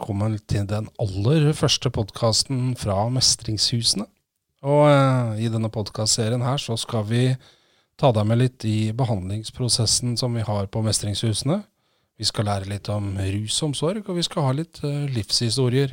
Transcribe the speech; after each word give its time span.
Velkommen 0.00 0.38
til 0.48 0.62
den 0.64 0.86
aller 0.96 1.50
første 1.52 1.90
podkasten 1.92 2.70
fra 2.80 2.94
Mestringshusene. 3.12 4.06
Og 4.64 4.86
eh, 4.88 5.42
i 5.44 5.50
denne 5.52 5.68
podkastserien 5.68 6.40
her 6.40 6.56
så 6.56 6.72
skal 6.80 7.04
vi 7.04 7.26
ta 8.00 8.08
deg 8.16 8.24
med 8.30 8.40
litt 8.40 8.64
i 8.64 8.94
behandlingsprosessen 8.96 10.16
som 10.16 10.38
vi 10.38 10.46
har 10.48 10.70
på 10.72 10.80
Mestringshusene. 10.86 11.58
Vi 12.16 12.30
skal 12.30 12.48
lære 12.48 12.70
litt 12.72 12.88
om 12.88 13.12
rusomsorg, 13.20 14.08
og 14.08 14.16
vi 14.16 14.24
skal 14.24 14.48
ha 14.48 14.56
litt 14.62 14.80
eh, 14.88 15.04
livshistorier. 15.12 15.92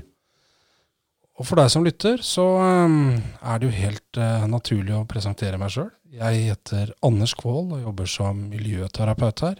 Og 1.35 1.51
for 1.51 1.59
deg 1.59 1.75
som 1.75 1.83
lytter, 1.83 2.23
så 2.23 2.47
eh, 2.63 2.97
er 3.43 3.59
det 3.59 3.67
jo 3.67 3.75
helt 3.75 4.23
eh, 4.23 4.47
naturlig 4.47 4.95
å 4.95 5.03
presentere 5.11 5.59
meg 5.59 5.75
sjøl. 5.75 5.91
Jeg 6.15 6.47
heter 6.53 6.95
Anders 7.03 7.35
Kvål 7.35 7.73
og 7.75 7.83
jobber 7.89 8.15
som 8.15 8.47
miljøterapeut 8.55 9.49
her. 9.49 9.59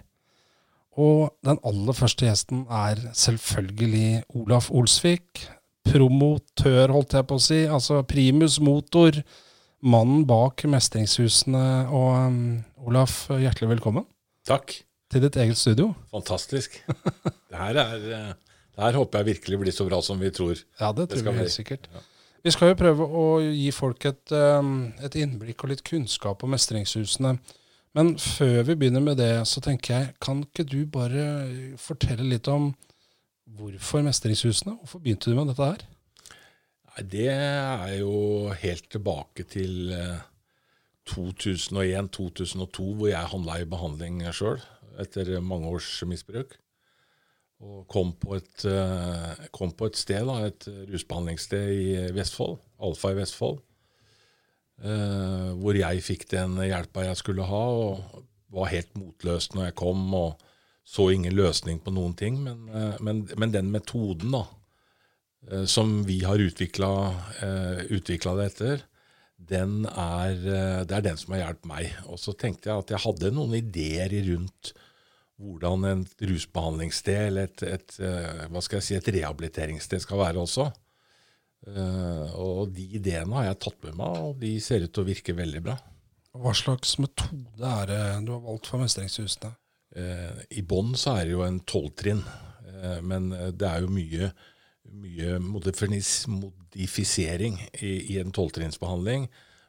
Og 0.98 1.30
den 1.46 1.60
aller 1.68 1.94
første 1.94 2.26
gjesten 2.26 2.64
er 2.74 2.98
selvfølgelig 3.14 4.24
Olaf 4.40 4.72
Olsvik. 4.74 5.44
Promotør, 5.86 6.92
holdt 6.96 7.14
jeg 7.14 7.28
på 7.30 7.38
å 7.38 7.44
si. 7.44 7.60
Altså 7.70 8.02
primus 8.10 8.58
motor. 8.64 9.20
Mannen 9.86 10.26
bak 10.28 10.66
Mestringshusene. 10.66 11.68
Og 11.94 12.10
um, 12.18 12.42
Olaf, 12.90 13.28
hjertelig 13.30 13.76
velkommen 13.76 14.08
Takk. 14.50 14.74
til 15.14 15.24
ditt 15.28 15.38
eget 15.38 15.62
studio. 15.62 15.92
Fantastisk. 16.14 16.82
Det 16.88 17.62
her, 17.62 17.78
er, 17.80 18.10
eh, 18.18 18.58
det 18.74 18.84
her 18.84 18.98
håper 18.98 19.22
jeg 19.22 19.30
virkelig 19.36 19.62
blir 19.62 19.76
så 19.76 19.86
bra 19.88 20.02
som 20.04 20.18
vi 20.20 20.34
tror. 20.34 20.58
Ja, 20.82 20.90
det 20.92 21.12
Det 21.12 21.22
tror 21.22 21.32
vi 21.32 21.46
helt 21.46 21.54
sikkert. 21.54 21.88
Vi 22.44 22.52
skal 22.52 22.74
jo 22.74 22.80
prøve 22.80 23.06
å 23.06 23.28
gi 23.44 23.70
folk 23.76 24.06
et, 24.06 24.34
um, 24.34 24.90
et 25.04 25.16
innblikk 25.20 25.64
og 25.64 25.72
litt 25.76 25.86
kunnskap 25.86 26.44
om 26.44 26.54
Mestringshusene. 26.54 27.38
Men 27.98 28.12
før 28.22 28.60
vi 28.62 28.76
begynner 28.78 29.02
med 29.02 29.18
det, 29.18 29.32
så 29.50 29.62
tenker 29.66 29.96
jeg, 29.96 30.10
kan 30.22 30.44
ikke 30.46 30.68
du 30.70 30.84
bare 30.86 31.24
fortelle 31.82 32.28
litt 32.30 32.46
om 32.54 32.68
hvorfor 33.58 34.04
Mestringshusene? 34.06 34.76
Hvorfor 34.78 35.02
begynte 35.02 35.32
du 35.32 35.38
med 35.40 35.50
dette 35.50 35.66
her? 35.66 35.86
Det 37.02 37.26
er 37.32 37.96
jo 37.98 38.54
helt 38.62 38.86
tilbake 38.94 39.48
til 39.50 39.90
eh, 39.98 40.22
2001-2002, 41.10 42.86
hvor 43.00 43.10
jeg 43.10 43.32
handla 43.34 43.58
i 43.64 43.70
behandling 43.70 44.22
sjøl 44.30 44.62
etter 45.02 45.34
mange 45.42 45.74
års 45.74 45.90
misbruk. 46.06 46.54
Og 47.66 47.88
kom 47.90 48.14
på 48.22 48.38
et, 48.38 48.66
eh, 48.70 49.48
kom 49.50 49.74
på 49.74 49.90
et 49.90 49.98
sted, 49.98 50.22
da, 50.30 50.38
et 50.46 50.70
rusbehandlingssted 50.94 51.74
i 51.74 51.88
Vestfold, 52.14 52.60
Alfa 52.78 53.16
i 53.16 53.18
Vestfold, 53.24 53.64
eh, 54.84 55.52
hvor 55.58 55.78
jeg 55.78 56.04
fikk 56.06 56.28
den 56.34 56.58
hjelpa 56.62 57.08
jeg 57.08 57.20
skulle 57.20 57.48
ha, 57.48 57.64
og 57.88 58.26
var 58.54 58.72
helt 58.72 58.94
motløs 58.98 59.52
når 59.54 59.70
jeg 59.70 59.78
kom, 59.80 60.04
og 60.16 60.44
så 60.88 61.10
ingen 61.12 61.36
løsning 61.36 61.82
på 61.84 61.92
noen 61.96 62.16
ting. 62.18 62.40
Men, 62.46 62.68
uh, 62.72 62.96
men, 63.04 63.26
men 63.36 63.52
den 63.52 63.72
metoden 63.74 64.32
da, 64.32 64.46
uh, 65.52 65.66
som 65.68 66.00
vi 66.08 66.22
har 66.24 66.40
utvikla 66.40 68.36
det 68.40 68.46
etter, 68.54 68.86
den 69.38 69.84
er, 69.92 70.34
det 70.90 70.96
er 70.96 71.04
den 71.06 71.20
som 71.20 71.36
har 71.36 71.44
hjulpet 71.44 71.68
meg. 71.70 71.92
Og 72.10 72.18
så 72.18 72.34
tenkte 72.34 72.72
jeg 72.72 72.82
at 72.82 72.94
jeg 72.96 73.04
hadde 73.04 73.30
noen 73.36 73.54
ideer 73.60 74.16
rundt 74.32 74.72
hvordan 75.38 75.84
en 75.86 76.02
rusbehandlingssted 76.26 77.20
eller 77.28 77.46
et, 77.46 77.62
et, 77.68 77.98
hva 78.50 78.64
skal 78.66 78.80
jeg 78.80 78.88
si, 78.88 78.96
et 78.98 79.12
rehabiliteringssted 79.20 80.02
skal 80.02 80.24
være 80.24 80.42
også. 80.42 80.72
Eh, 81.66 82.28
Og 82.38 82.70
de 82.76 82.86
ideene 83.00 83.34
har 83.40 83.46
jeg 83.50 83.62
tatt 83.66 83.80
med 83.88 83.98
meg, 84.00 84.12
og 84.30 84.34
de 84.42 84.52
ser 84.64 84.86
ut 84.86 84.94
til 84.94 85.04
å 85.04 85.10
virke 85.10 85.38
veldig 85.38 85.62
bra. 85.66 85.76
Hva 86.38 86.54
slags 86.54 87.00
metode 87.02 87.66
er 87.66 87.86
det 87.90 88.02
du 88.28 88.32
har 88.36 88.44
valgt 88.46 88.70
for 88.70 88.78
Mestringshusene? 88.84 89.56
Eh, 89.98 90.34
I 90.60 90.62
bånn 90.62 90.94
så 91.00 91.16
er 91.18 91.26
det 91.26 91.34
jo 91.34 91.42
en 91.48 91.60
tolvtrinn, 91.66 92.22
eh, 92.70 93.00
men 93.02 93.32
det 93.58 93.68
er 93.68 93.82
jo 93.82 93.90
mye, 93.90 94.30
mye 94.94 95.40
modifisering 95.44 97.58
i, 97.82 98.14
i 98.14 98.16
en 98.22 98.32
tolvtrinnsbehandling, 98.36 99.26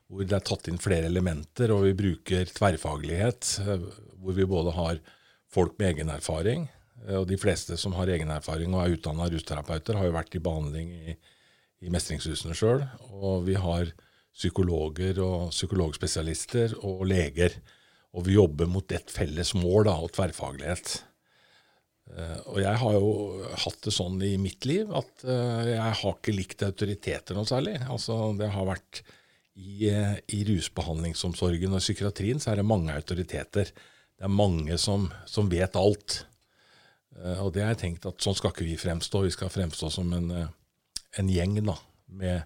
hvor 0.09 0.25
det 0.25 0.37
er 0.37 0.44
tatt 0.44 0.69
inn 0.71 0.81
flere 0.81 1.09
elementer, 1.09 1.72
og 1.72 1.87
vi 1.88 1.94
bruker 1.97 2.44
tverrfaglighet, 2.53 3.41
hvor 4.21 4.37
vi 4.37 4.47
både 4.48 4.72
har 4.77 5.00
folk 5.53 5.75
med 5.81 5.94
egen 5.94 6.12
erfaring, 6.12 6.69
og 7.09 7.27
de 7.28 7.37
fleste 7.41 7.77
som 7.81 7.93
har 7.97 8.09
egen 8.12 8.31
erfaring 8.32 8.72
og 8.75 8.84
er 8.84 8.94
utdanna 8.97 9.28
rusterapeuter, 9.32 9.94
har 10.00 10.09
jo 10.09 10.16
vært 10.16 10.37
i 10.37 10.44
behandling 10.44 10.88
i, 10.97 11.16
i 11.84 11.91
Mestringshusene 11.94 12.56
sjøl, 12.59 12.84
og 13.15 13.44
vi 13.47 13.55
har 13.59 13.93
psykologer 14.39 15.19
og 15.22 15.50
psykologspesialister 15.55 16.78
og 16.87 17.05
leger. 17.11 17.55
Og 18.16 18.25
vi 18.27 18.39
jobber 18.39 18.71
mot 18.71 18.94
et 18.94 19.11
felles 19.12 19.53
mål 19.59 19.87
da, 19.91 19.99
og 20.00 20.12
tverrfaglighet. 20.16 20.94
Eh, 22.16 22.39
og 22.49 22.61
jeg 22.62 22.81
har 22.81 22.97
jo 22.97 23.11
hatt 23.65 23.83
det 23.84 23.93
sånn 23.93 24.16
i 24.25 24.33
mitt 24.41 24.65
liv 24.69 24.89
at 24.97 25.25
eh, 25.28 25.75
jeg 25.75 25.97
har 26.00 26.15
ikke 26.15 26.34
likt 26.34 26.65
autoriteter 26.65 27.37
noe 27.37 27.49
særlig. 27.49 27.77
Altså 27.84 28.33
det 28.39 28.49
har 28.55 28.69
vært 28.69 29.03
i, 29.59 29.91
eh, 29.91 30.16
I 30.33 30.41
rusbehandlingsomsorgen 30.49 31.77
og 31.77 31.84
psykiatrien 31.84 32.41
så 32.41 32.53
er 32.53 32.62
det 32.62 32.71
mange 32.71 32.97
autoriteter. 32.97 33.75
Det 34.19 34.27
er 34.27 34.33
mange 34.33 34.78
som, 34.81 35.10
som 35.28 35.50
vet 35.53 35.77
alt. 35.78 36.22
Og 37.43 37.50
det 37.50 37.65
har 37.65 37.72
jeg 37.72 37.81
tenkt 37.81 38.06
at 38.06 38.22
sånn 38.22 38.37
skal 38.39 38.53
ikke 38.53 38.66
vi 38.66 38.77
fremstå. 38.78 39.25
Vi 39.25 39.34
skal 39.34 39.50
fremstå 39.50 39.89
som 39.91 40.10
en, 40.15 40.28
en 41.17 41.31
gjeng 41.33 41.59
da, 41.65 41.77
med, 42.07 42.43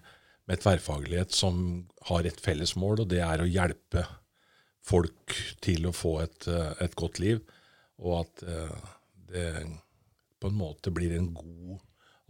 med 0.47 0.61
tverrfaglighet 0.63 1.35
som 1.35 1.87
har 2.09 2.27
et 2.27 2.39
felles 2.43 2.75
mål, 2.79 3.03
og 3.03 3.11
det 3.11 3.21
er 3.25 3.43
å 3.43 3.49
hjelpe 3.49 4.05
folk 4.83 5.35
til 5.63 5.87
å 5.87 5.95
få 5.95 6.17
et, 6.25 6.47
eh, 6.51 6.71
et 6.83 6.95
godt 6.99 7.19
liv, 7.23 7.41
og 8.03 8.19
at 8.23 8.43
eh, 8.43 8.91
det 9.33 9.47
på 10.43 10.51
en 10.51 10.59
måte 10.59 10.91
blir 10.91 11.15
en 11.15 11.29
god 11.33 11.79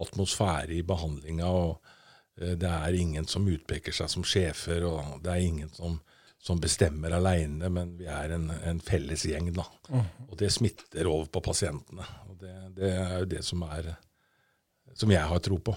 atmosfære 0.04 0.76
i 0.78 0.84
behandlinga. 0.86 1.48
og 1.50 1.80
eh, 2.38 2.54
Det 2.60 2.70
er 2.70 3.00
ingen 3.00 3.28
som 3.30 3.48
utpeker 3.50 3.96
seg 3.96 4.12
som 4.12 4.26
sjefer, 4.28 4.86
og 4.86 5.24
det 5.26 5.34
er 5.34 5.48
ingen 5.48 5.72
som, 5.74 5.98
som 6.38 6.62
bestemmer 6.62 7.16
aleine, 7.18 7.70
men 7.74 7.96
vi 7.98 8.06
er 8.06 8.36
en, 8.38 8.52
en 8.52 8.82
felles 8.84 9.26
gjeng. 9.26 9.50
da. 9.56 9.66
Og 10.30 10.38
det 10.38 10.52
smitter 10.54 11.10
over 11.10 11.32
på 11.34 11.42
pasientene. 11.50 12.06
og 12.30 12.38
Det, 12.38 12.54
det 12.78 12.94
er 12.94 13.18
jo 13.24 13.32
det 13.34 13.44
som, 13.48 13.66
er, 13.66 13.96
som 14.94 15.12
jeg 15.12 15.26
har 15.34 15.42
tro 15.42 15.58
på. 15.58 15.76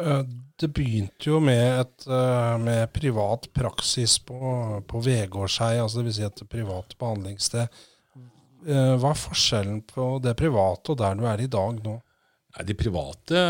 Eh, 0.00 0.22
Det 0.60 0.68
begynte 0.76 1.24
jo 1.24 1.38
med, 1.40 1.80
et, 1.80 2.06
eh, 2.06 2.58
med 2.60 2.90
privat 2.92 3.46
praksis 3.56 4.18
på, 4.18 4.36
på 4.84 5.00
Vegårshei, 5.00 5.78
altså 5.80 6.02
dvs. 6.02 6.18
Si 6.18 6.24
et 6.26 6.42
privat 6.52 6.92
behandlingssted. 7.00 7.78
Eh, 8.68 8.90
Hva 9.00 9.14
er 9.14 9.20
forskjellen 9.22 9.78
på 9.88 10.18
det 10.20 10.34
private 10.36 10.92
og 10.92 10.98
der 11.00 11.14
du 11.16 11.24
er 11.24 11.40
i 11.40 11.48
dag 11.48 11.78
nå? 11.80 11.94
Nei, 12.52 12.64
De 12.68 12.76
private, 12.76 13.40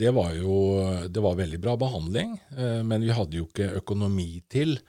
det 0.00 0.10
var 0.16 0.32
jo 0.34 0.56
det 1.06 1.22
var 1.22 1.38
veldig 1.38 1.60
bra 1.62 1.76
behandling, 1.78 2.32
eh, 2.56 2.82
men 2.82 3.06
vi 3.06 3.14
hadde 3.14 3.38
jo 3.38 3.46
ikke 3.46 3.76
økonomi 3.84 4.42
til 4.50 4.80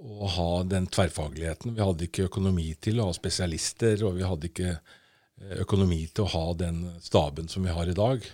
å 0.00 0.30
ha 0.32 0.62
den 0.64 0.86
tverrfagligheten. 0.88 1.74
Vi 1.76 1.84
hadde 1.84 2.06
ikke 2.06 2.30
økonomi 2.30 2.70
til 2.80 3.02
å 3.02 3.10
ha 3.10 3.12
spesialister, 3.12 4.00
og 4.08 4.16
vi 4.16 4.24
hadde 4.24 4.48
ikke 4.48 4.78
økonomi 5.60 6.06
til 6.08 6.24
å 6.24 6.32
ha 6.32 6.46
den 6.54 6.80
staben 7.04 7.52
som 7.52 7.68
vi 7.68 7.76
har 7.76 7.84
i 7.90 7.96
dag. 7.96 8.24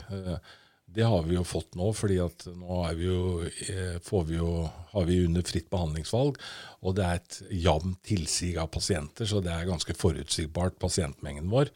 Det 0.97 1.05
har 1.05 1.27
vi 1.27 1.35
jo 1.37 1.43
fått 1.45 1.75
nå, 1.77 1.91
fordi 1.93 2.17
at 2.25 2.47
nå 2.57 2.79
er 2.87 2.95
vi 2.97 3.09
jo, 3.09 3.19
eh, 3.45 3.99
får 4.01 4.23
vi 4.31 4.39
jo, 4.39 4.49
har 4.95 5.05
vi 5.05 5.19
under 5.27 5.45
fritt 5.45 5.69
behandlingsvalg, 5.73 6.39
og 6.81 6.97
det 6.97 7.05
er 7.05 7.21
et 7.21 7.37
jevnt 7.67 8.01
tilsig 8.07 8.55
av 8.57 8.71
pasienter, 8.73 9.29
så 9.29 9.43
det 9.45 9.53
er 9.53 9.69
ganske 9.69 9.97
forutsigbart, 9.99 10.79
pasientmengden 10.81 11.53
vår. 11.53 11.69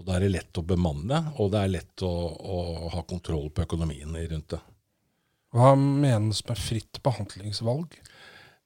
Og 0.00 0.06
da 0.08 0.16
er 0.16 0.24
det 0.24 0.32
lett 0.32 0.56
å 0.56 0.64
bemanne, 0.64 1.20
og 1.36 1.52
det 1.52 1.60
er 1.60 1.74
lett 1.74 2.04
å, 2.06 2.12
å 2.32 2.88
ha 2.94 3.04
kontroll 3.04 3.50
på 3.52 3.66
økonomien 3.66 4.16
rundt 4.16 4.54
det. 4.54 4.62
Hva 5.52 5.74
menes 5.76 6.40
med 6.48 6.56
fritt 6.56 7.02
behandlingsvalg? 7.04 7.98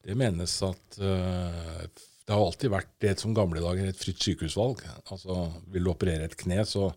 Det 0.06 0.14
menes 0.14 0.54
at 0.62 1.00
uh, 1.02 1.82
det 2.26 2.30
har 2.34 2.44
alltid 2.44 2.70
vært 2.70 2.94
det 3.02 3.16
som 3.18 3.34
gamle 3.34 3.58
dager 3.62 3.90
et 3.90 3.98
fritt 3.98 4.22
sykehusvalg. 4.22 4.86
Altså, 5.10 5.48
Vil 5.74 5.86
du 5.86 5.90
operere 5.90 6.30
et 6.30 6.38
kne, 6.38 6.62
så 6.62 6.92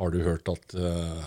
har 0.00 0.10
du 0.10 0.24
hørt 0.26 0.50
at 0.50 0.74
øh, 0.74 1.22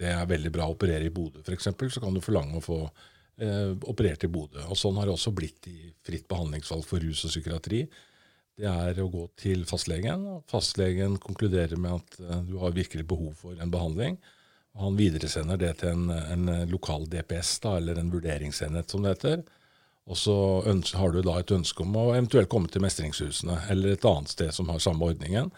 det 0.00 0.10
er 0.10 0.30
veldig 0.30 0.52
bra 0.54 0.68
å 0.68 0.74
operere 0.74 1.06
i 1.06 1.12
Bodø 1.14 1.42
f.eks., 1.44 1.70
så 1.94 2.02
kan 2.02 2.14
du 2.14 2.22
forlange 2.24 2.58
å 2.58 2.64
få 2.64 2.78
eh, 2.84 3.72
operert 3.90 4.26
i 4.26 4.30
Bodø. 4.32 4.64
Og 4.68 4.78
Sånn 4.78 4.98
har 4.98 5.08
det 5.08 5.14
også 5.14 5.34
blitt 5.36 5.68
i 5.70 5.92
fritt 6.06 6.26
behandlingsvalg 6.30 6.86
for 6.88 7.02
rus 7.04 7.24
og 7.26 7.34
psykiatri. 7.34 7.84
Det 8.54 8.70
er 8.70 9.00
å 9.02 9.10
gå 9.10 9.26
til 9.38 9.64
fastlegen, 9.66 10.26
og 10.30 10.46
fastlegen 10.50 11.18
konkluderer 11.22 11.78
med 11.80 12.00
at 12.00 12.18
øh, 12.22 12.40
du 12.50 12.56
har 12.62 12.76
virkelig 12.76 13.06
behov 13.10 13.34
for 13.42 13.58
en 13.58 13.72
behandling. 13.74 14.18
Og 14.74 14.88
han 14.88 14.98
videresender 14.98 15.58
det 15.60 15.76
til 15.82 15.94
en, 15.94 16.08
en 16.10 16.70
lokal 16.70 17.06
DPS, 17.10 17.60
da, 17.62 17.76
eller 17.78 18.00
en 18.00 18.10
vurderingsenhet, 18.10 18.90
som 18.90 19.04
det 19.04 19.14
heter. 19.14 19.44
Og 20.04 20.18
så 20.20 20.34
har 20.98 21.14
du 21.14 21.22
da 21.24 21.38
et 21.40 21.52
ønske 21.54 21.84
om 21.84 21.94
å 21.96 22.10
eventuelt 22.12 22.50
komme 22.52 22.68
til 22.68 22.82
Mestringshusene 22.84 23.62
eller 23.72 23.94
et 23.94 24.08
annet 24.08 24.32
sted 24.34 24.52
som 24.52 24.68
har 24.68 24.82
samme 24.82 25.06
ordningen. 25.06 25.48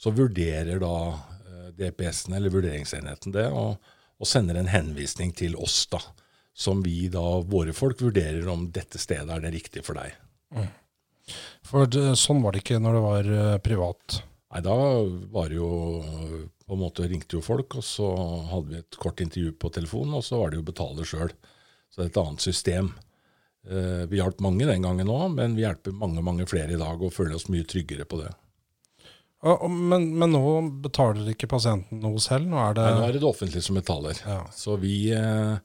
Så 0.00 0.10
vurderer 0.16 0.80
da 0.82 0.96
eh, 1.12 1.31
DPS-en 1.78 2.36
eller 2.38 2.52
vurderingsenheten 2.52 3.34
det, 3.34 3.48
og, 3.50 3.78
og 4.18 4.28
sender 4.28 4.58
en 4.58 4.70
henvisning 4.72 5.32
til 5.36 5.56
oss, 5.60 5.84
da. 5.92 6.02
Som 6.52 6.82
vi 6.84 7.06
da, 7.08 7.22
våre 7.48 7.72
folk, 7.72 8.02
vurderer 8.04 8.44
om 8.52 8.66
dette 8.74 9.00
stedet 9.00 9.30
er 9.32 9.44
det 9.44 9.54
riktige 9.54 9.84
for 9.86 9.96
deg. 9.96 10.18
For 11.64 11.88
det, 11.88 12.10
sånn 12.20 12.42
var 12.44 12.52
det 12.52 12.64
ikke 12.64 12.80
når 12.82 12.98
det 12.98 13.04
var 13.06 13.30
uh, 13.32 13.60
privat. 13.64 14.18
Nei, 14.52 14.60
da 14.66 14.74
var 15.32 15.48
det 15.48 15.56
jo 15.56 15.70
på 16.66 16.76
en 16.76 16.82
måte 16.82 17.06
ringte 17.08 17.38
jo 17.38 17.44
folk, 17.44 17.78
og 17.80 17.86
så 17.86 18.10
hadde 18.50 18.68
vi 18.68 18.82
et 18.82 19.00
kort 19.00 19.20
intervju 19.24 19.54
på 19.60 19.70
telefonen, 19.72 20.18
og 20.18 20.26
så 20.26 20.42
var 20.42 20.52
det 20.52 20.60
jo 20.60 20.66
betaler 20.68 21.00
betale 21.00 21.08
sjøl. 21.08 21.34
Så 21.92 22.00
det 22.00 22.04
er 22.04 22.12
et 22.12 22.20
annet 22.22 22.44
system. 22.44 22.92
Eh, 23.68 24.04
vi 24.10 24.18
hjalp 24.18 24.40
mange 24.42 24.66
den 24.66 24.84
gangen 24.84 25.10
òg, 25.12 25.26
men 25.36 25.56
vi 25.56 25.66
hjelper 25.66 25.94
mange 25.94 26.24
mange 26.24 26.46
flere 26.50 26.74
i 26.74 26.80
dag 26.80 27.02
og 27.02 27.12
føler 27.14 27.36
oss 27.36 27.50
mye 27.52 27.66
tryggere 27.68 28.06
på 28.08 28.22
det. 28.22 28.30
Men, 29.42 30.04
men, 30.18 30.30
nå 30.30 30.42
betaler 30.84 31.32
ikke 31.32 31.50
pasienten 31.50 31.98
noe 32.04 32.20
selv? 32.22 32.46
Nå 32.50 32.60
er 32.62 32.76
det, 32.78 32.84
Nei, 32.86 32.98
nå 33.00 33.06
er 33.08 33.16
det 33.16 33.22
det 33.24 33.30
offentlige 33.30 33.66
som 33.66 33.78
betaler. 33.80 34.20
Ja. 34.22 34.38
Så 34.54 34.76
vi, 34.78 34.96
eh, 35.16 35.56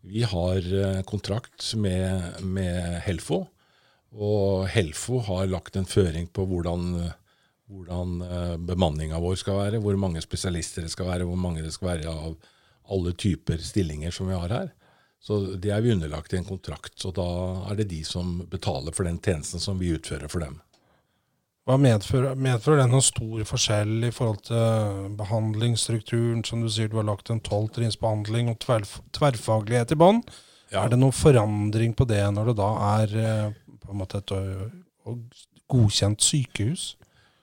vi, 0.00 0.22
har 0.24 0.72
eh, 0.80 1.02
kontrakt 1.08 1.74
med, 1.76 2.40
med, 2.40 3.02
Helfo, 3.04 3.42
og 4.16 4.64
Helfo 4.72 5.20
har 5.26 5.50
lagt 5.52 5.76
en 5.76 5.88
føring 5.88 6.30
på 6.32 6.48
hvordan 6.48 7.12
hvordan 7.66 8.20
eh, 8.22 8.56
bemanninga 8.56 9.18
vår 9.20 9.38
skal 9.40 9.60
være, 9.60 9.80
hvor 9.82 9.96
mange 9.98 10.22
spesialister 10.22 10.86
det 10.86 10.92
skal 10.92 11.10
være, 11.10 11.26
hvor 11.26 11.38
mange 11.40 11.64
det 11.64 11.72
skal 11.74 11.92
være 11.94 12.12
av 12.12 12.36
alle 12.94 13.14
typer 13.18 13.58
stillinger 13.62 14.14
som 14.14 14.30
vi 14.30 14.38
har 14.38 14.52
her. 14.52 14.68
Så 15.20 15.40
Det 15.58 15.72
er 15.74 15.80
vi 15.82 15.90
underlagt 15.92 16.32
i 16.32 16.38
en 16.38 16.46
kontrakt, 16.46 16.94
så 17.00 17.10
da 17.10 17.26
er 17.70 17.80
det 17.80 17.88
de 17.90 18.04
som 18.06 18.44
betaler 18.50 18.94
for 18.94 19.08
den 19.08 19.18
tjenesten 19.18 19.60
som 19.60 19.78
vi 19.78 19.90
utfører 19.96 20.30
for 20.30 20.44
dem. 20.44 20.60
Hva 21.66 21.74
medfører, 21.82 22.36
medfører 22.38 22.84
det 22.84 22.90
noen 22.92 23.02
stor 23.02 23.40
forskjell 23.48 24.06
i 24.06 24.12
forhold 24.14 24.44
til 24.46 25.08
behandlingsstrukturen? 25.18 26.44
Som 26.46 26.62
du 26.62 26.70
sier, 26.70 26.90
du 26.92 27.00
har 27.00 27.08
lagt 27.08 27.32
en 27.32 27.42
tolvtrinnsbehandling 27.42 28.52
og 28.52 28.60
tverf, 28.62 29.00
tverrfaglighet 29.16 29.96
i 29.96 29.98
bånn. 29.98 30.22
Ja. 30.70 30.84
Er 30.84 30.92
det 30.92 31.00
noen 31.00 31.14
forandring 31.14 31.96
på 31.98 32.06
det 32.06 32.22
når 32.34 32.52
det 32.52 32.56
da 32.60 32.68
er 32.92 33.16
eh, 33.22 33.58
på 33.82 33.90
en 33.90 33.98
måte 33.98 34.22
et 34.22 34.32
godkjent 35.70 36.22
sykehus? 36.22 36.92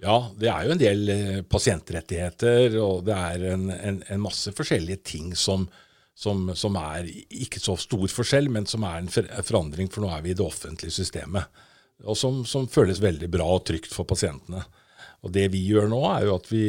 Ja, 0.04 0.18
det 0.40 0.50
er 0.52 0.68
jo 0.68 0.74
en 0.74 0.82
del 0.82 1.12
eh, 1.12 1.42
pasientrettigheter, 1.48 2.80
og 2.84 3.04
det 3.08 3.16
er 3.16 3.46
en, 3.54 3.70
en, 3.76 4.02
en 4.08 4.24
masse 4.24 4.52
forskjellige 4.56 5.04
ting 5.08 5.30
som, 5.40 5.68
som, 6.16 6.50
som, 6.60 6.80
er 6.80 7.08
ikke 7.08 7.62
så 7.64 7.78
stor 7.80 8.08
forskjell, 8.12 8.48
men 8.52 8.68
som 8.68 8.84
er 8.88 9.04
en 9.04 9.12
forandring, 9.12 9.92
for 9.92 10.04
nå 10.04 10.12
er 10.12 10.26
vi 10.26 10.34
i 10.34 10.40
det 10.40 10.48
offentlige 10.48 10.96
systemet. 10.96 11.64
Og 12.04 12.18
som, 12.20 12.42
som 12.48 12.68
føles 12.68 13.02
veldig 13.04 13.30
bra 13.32 13.48
og 13.56 13.66
trygt 13.70 13.94
for 13.96 14.08
pasientene. 14.10 14.64
Og 15.24 15.32
Det 15.32 15.48
vi 15.54 15.62
gjør 15.70 15.88
nå, 15.92 16.02
er 16.12 16.28
jo 16.28 16.36
at 16.36 16.50
vi, 16.52 16.64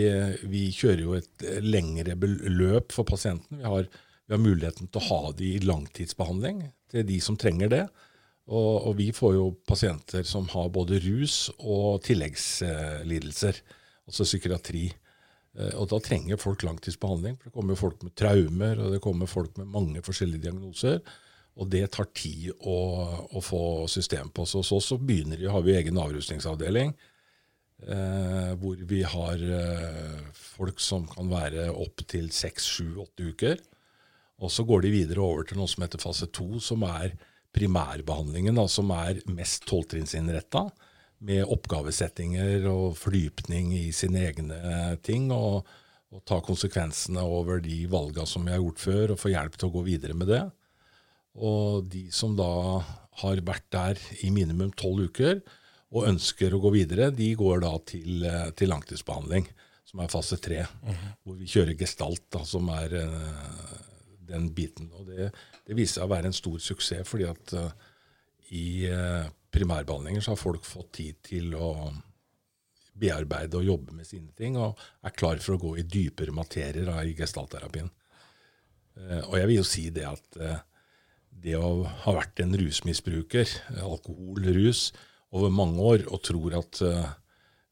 vi 0.46 0.68
kjører 0.74 1.02
jo 1.02 1.16
et 1.18 1.46
lengre 1.64 2.14
løp 2.46 2.94
for 2.94 3.06
pasientene. 3.08 3.58
Vi 3.58 3.66
har, 3.66 3.88
vi 4.26 4.36
har 4.36 4.42
muligheten 4.42 4.90
til 4.90 5.02
å 5.02 5.08
ha 5.08 5.32
de 5.34 5.54
i 5.56 5.62
langtidsbehandling 5.64 6.62
til 6.94 7.06
de 7.08 7.18
som 7.24 7.38
trenger 7.40 7.72
det. 7.72 7.84
Og, 8.44 8.90
og, 8.90 8.92
vi 8.98 9.08
får 9.16 9.34
jo 9.38 9.46
pasienter 9.66 10.26
som 10.28 10.46
har 10.52 10.68
både 10.72 11.00
rus 11.00 11.48
og 11.56 12.02
tilleggslidelser, 12.04 13.60
altså 14.04 14.26
psykiatri. 14.28 14.84
Eh, 15.56 15.72
og 15.80 15.88
da 15.90 16.00
trenger 16.04 16.40
folk 16.40 16.62
langtidsbehandling. 16.66 17.38
for 17.38 17.48
Det 17.48 17.56
kommer 17.56 17.80
folk 17.80 18.02
med 18.04 18.14
traumer, 18.18 18.80
og 18.84 18.92
det 18.94 19.00
kommer 19.04 19.30
folk 19.30 19.56
med 19.56 19.72
mange 19.72 20.04
forskjellige 20.04 20.46
diagnoser. 20.46 21.00
Og 21.54 21.68
det 21.70 21.86
tar 21.94 22.08
tid 22.16 22.50
å, 22.66 22.78
å 23.30 23.42
få 23.44 23.86
system 23.90 24.30
på. 24.34 24.46
Så 24.46 24.64
så, 24.66 24.80
så 24.82 24.98
begynner 24.98 25.38
vi, 25.38 25.50
har 25.50 25.62
vi 25.62 25.76
egen 25.78 26.00
avrustningsavdeling. 26.02 26.94
Eh, 27.84 28.50
hvor 28.58 28.80
vi 28.88 29.02
har 29.02 29.44
eh, 29.58 30.18
folk 30.34 30.80
som 30.80 31.06
kan 31.10 31.28
være 31.30 31.68
opptil 31.70 32.30
seks, 32.32 32.66
sju, 32.76 32.96
åtte 33.04 33.28
uker. 33.30 33.60
Og 34.42 34.50
så 34.50 34.64
går 34.66 34.84
de 34.84 34.94
videre 34.94 35.22
over 35.22 35.46
til 35.46 35.60
noe 35.60 35.70
som 35.70 35.84
heter 35.84 36.02
fase 36.02 36.26
to, 36.34 36.58
som 36.62 36.82
er 36.88 37.14
primærbehandlingen, 37.54 38.56
da, 38.58 38.66
som 38.70 38.90
er 38.96 39.20
mest 39.30 39.68
tolvtrinnsinnretta, 39.70 40.66
med 41.24 41.46
oppgavesettinger 41.46 42.66
og 42.68 42.98
fordypning 42.98 43.70
i 43.78 43.86
sine 43.94 44.26
egne 44.26 44.58
ting. 45.06 45.30
og, 45.32 45.62
og 46.14 46.22
ta 46.26 46.38
konsekvensene 46.44 47.22
over 47.26 47.62
de 47.62 47.84
valga 47.90 48.26
som 48.28 48.44
vi 48.46 48.52
har 48.54 48.60
gjort 48.62 48.82
før, 48.82 49.12
og 49.12 49.20
få 49.22 49.32
hjelp 49.32 49.56
til 49.58 49.70
å 49.70 49.74
gå 49.74 49.84
videre 49.86 50.14
med 50.18 50.30
det. 50.30 50.42
Og 51.34 51.86
de 51.90 52.06
som 52.14 52.34
da 52.38 52.50
har 53.22 53.42
vært 53.46 53.66
der 53.74 54.00
i 54.22 54.30
minimum 54.34 54.72
tolv 54.78 55.08
uker 55.10 55.40
og 55.94 56.08
ønsker 56.08 56.54
å 56.54 56.60
gå 56.62 56.72
videre, 56.74 57.10
de 57.14 57.30
går 57.38 57.62
da 57.62 57.72
til, 57.86 58.26
til 58.58 58.70
langtidsbehandling, 58.70 59.46
som 59.86 60.02
er 60.02 60.10
fase 60.10 60.38
tre. 60.42 60.66
Mm 60.82 60.94
-hmm. 60.94 61.12
Hvor 61.22 61.34
vi 61.34 61.46
kjører 61.46 61.78
gestalt, 61.78 62.24
da, 62.30 62.44
som 62.44 62.68
er 62.68 62.94
uh, 62.94 63.78
den 64.18 64.54
biten. 64.54 64.90
Og 64.92 65.06
det, 65.06 65.32
det 65.66 65.76
viser 65.76 66.00
seg 66.00 66.04
å 66.04 66.14
være 66.14 66.26
en 66.26 66.32
stor 66.32 66.58
suksess, 66.58 67.08
fordi 67.08 67.24
at 67.24 67.52
uh, 67.52 67.70
i 68.50 68.86
primærbehandlinger 69.50 70.20
så 70.20 70.30
har 70.30 70.36
folk 70.36 70.64
fått 70.64 70.92
tid 70.92 71.14
til 71.22 71.54
å 71.54 71.92
bearbeide 72.92 73.56
og 73.56 73.64
jobbe 73.64 73.92
med 73.92 74.06
sine 74.06 74.30
ting, 74.36 74.56
og 74.56 74.78
er 75.02 75.10
klar 75.10 75.38
for 75.38 75.54
å 75.54 75.58
gå 75.58 75.78
i 75.78 75.82
dypere 75.82 76.32
materier 76.32 76.84
da, 76.84 77.02
i 77.02 77.14
gestaltterapien. 77.14 77.90
Og 79.26 79.38
jeg 79.38 79.46
vil 79.46 79.56
jo 79.56 79.64
si 79.64 79.90
det 79.90 80.04
at 80.06 80.36
det 81.42 81.56
å 81.58 81.84
ha 82.04 82.14
vært 82.16 82.40
en 82.44 82.54
rusmisbruker, 82.58 83.50
alkohol, 83.82 84.46
rus, 84.56 84.88
over 85.34 85.50
mange 85.50 85.82
år, 85.82 86.06
og 86.14 86.22
tror 86.22 86.54
at 86.60 86.80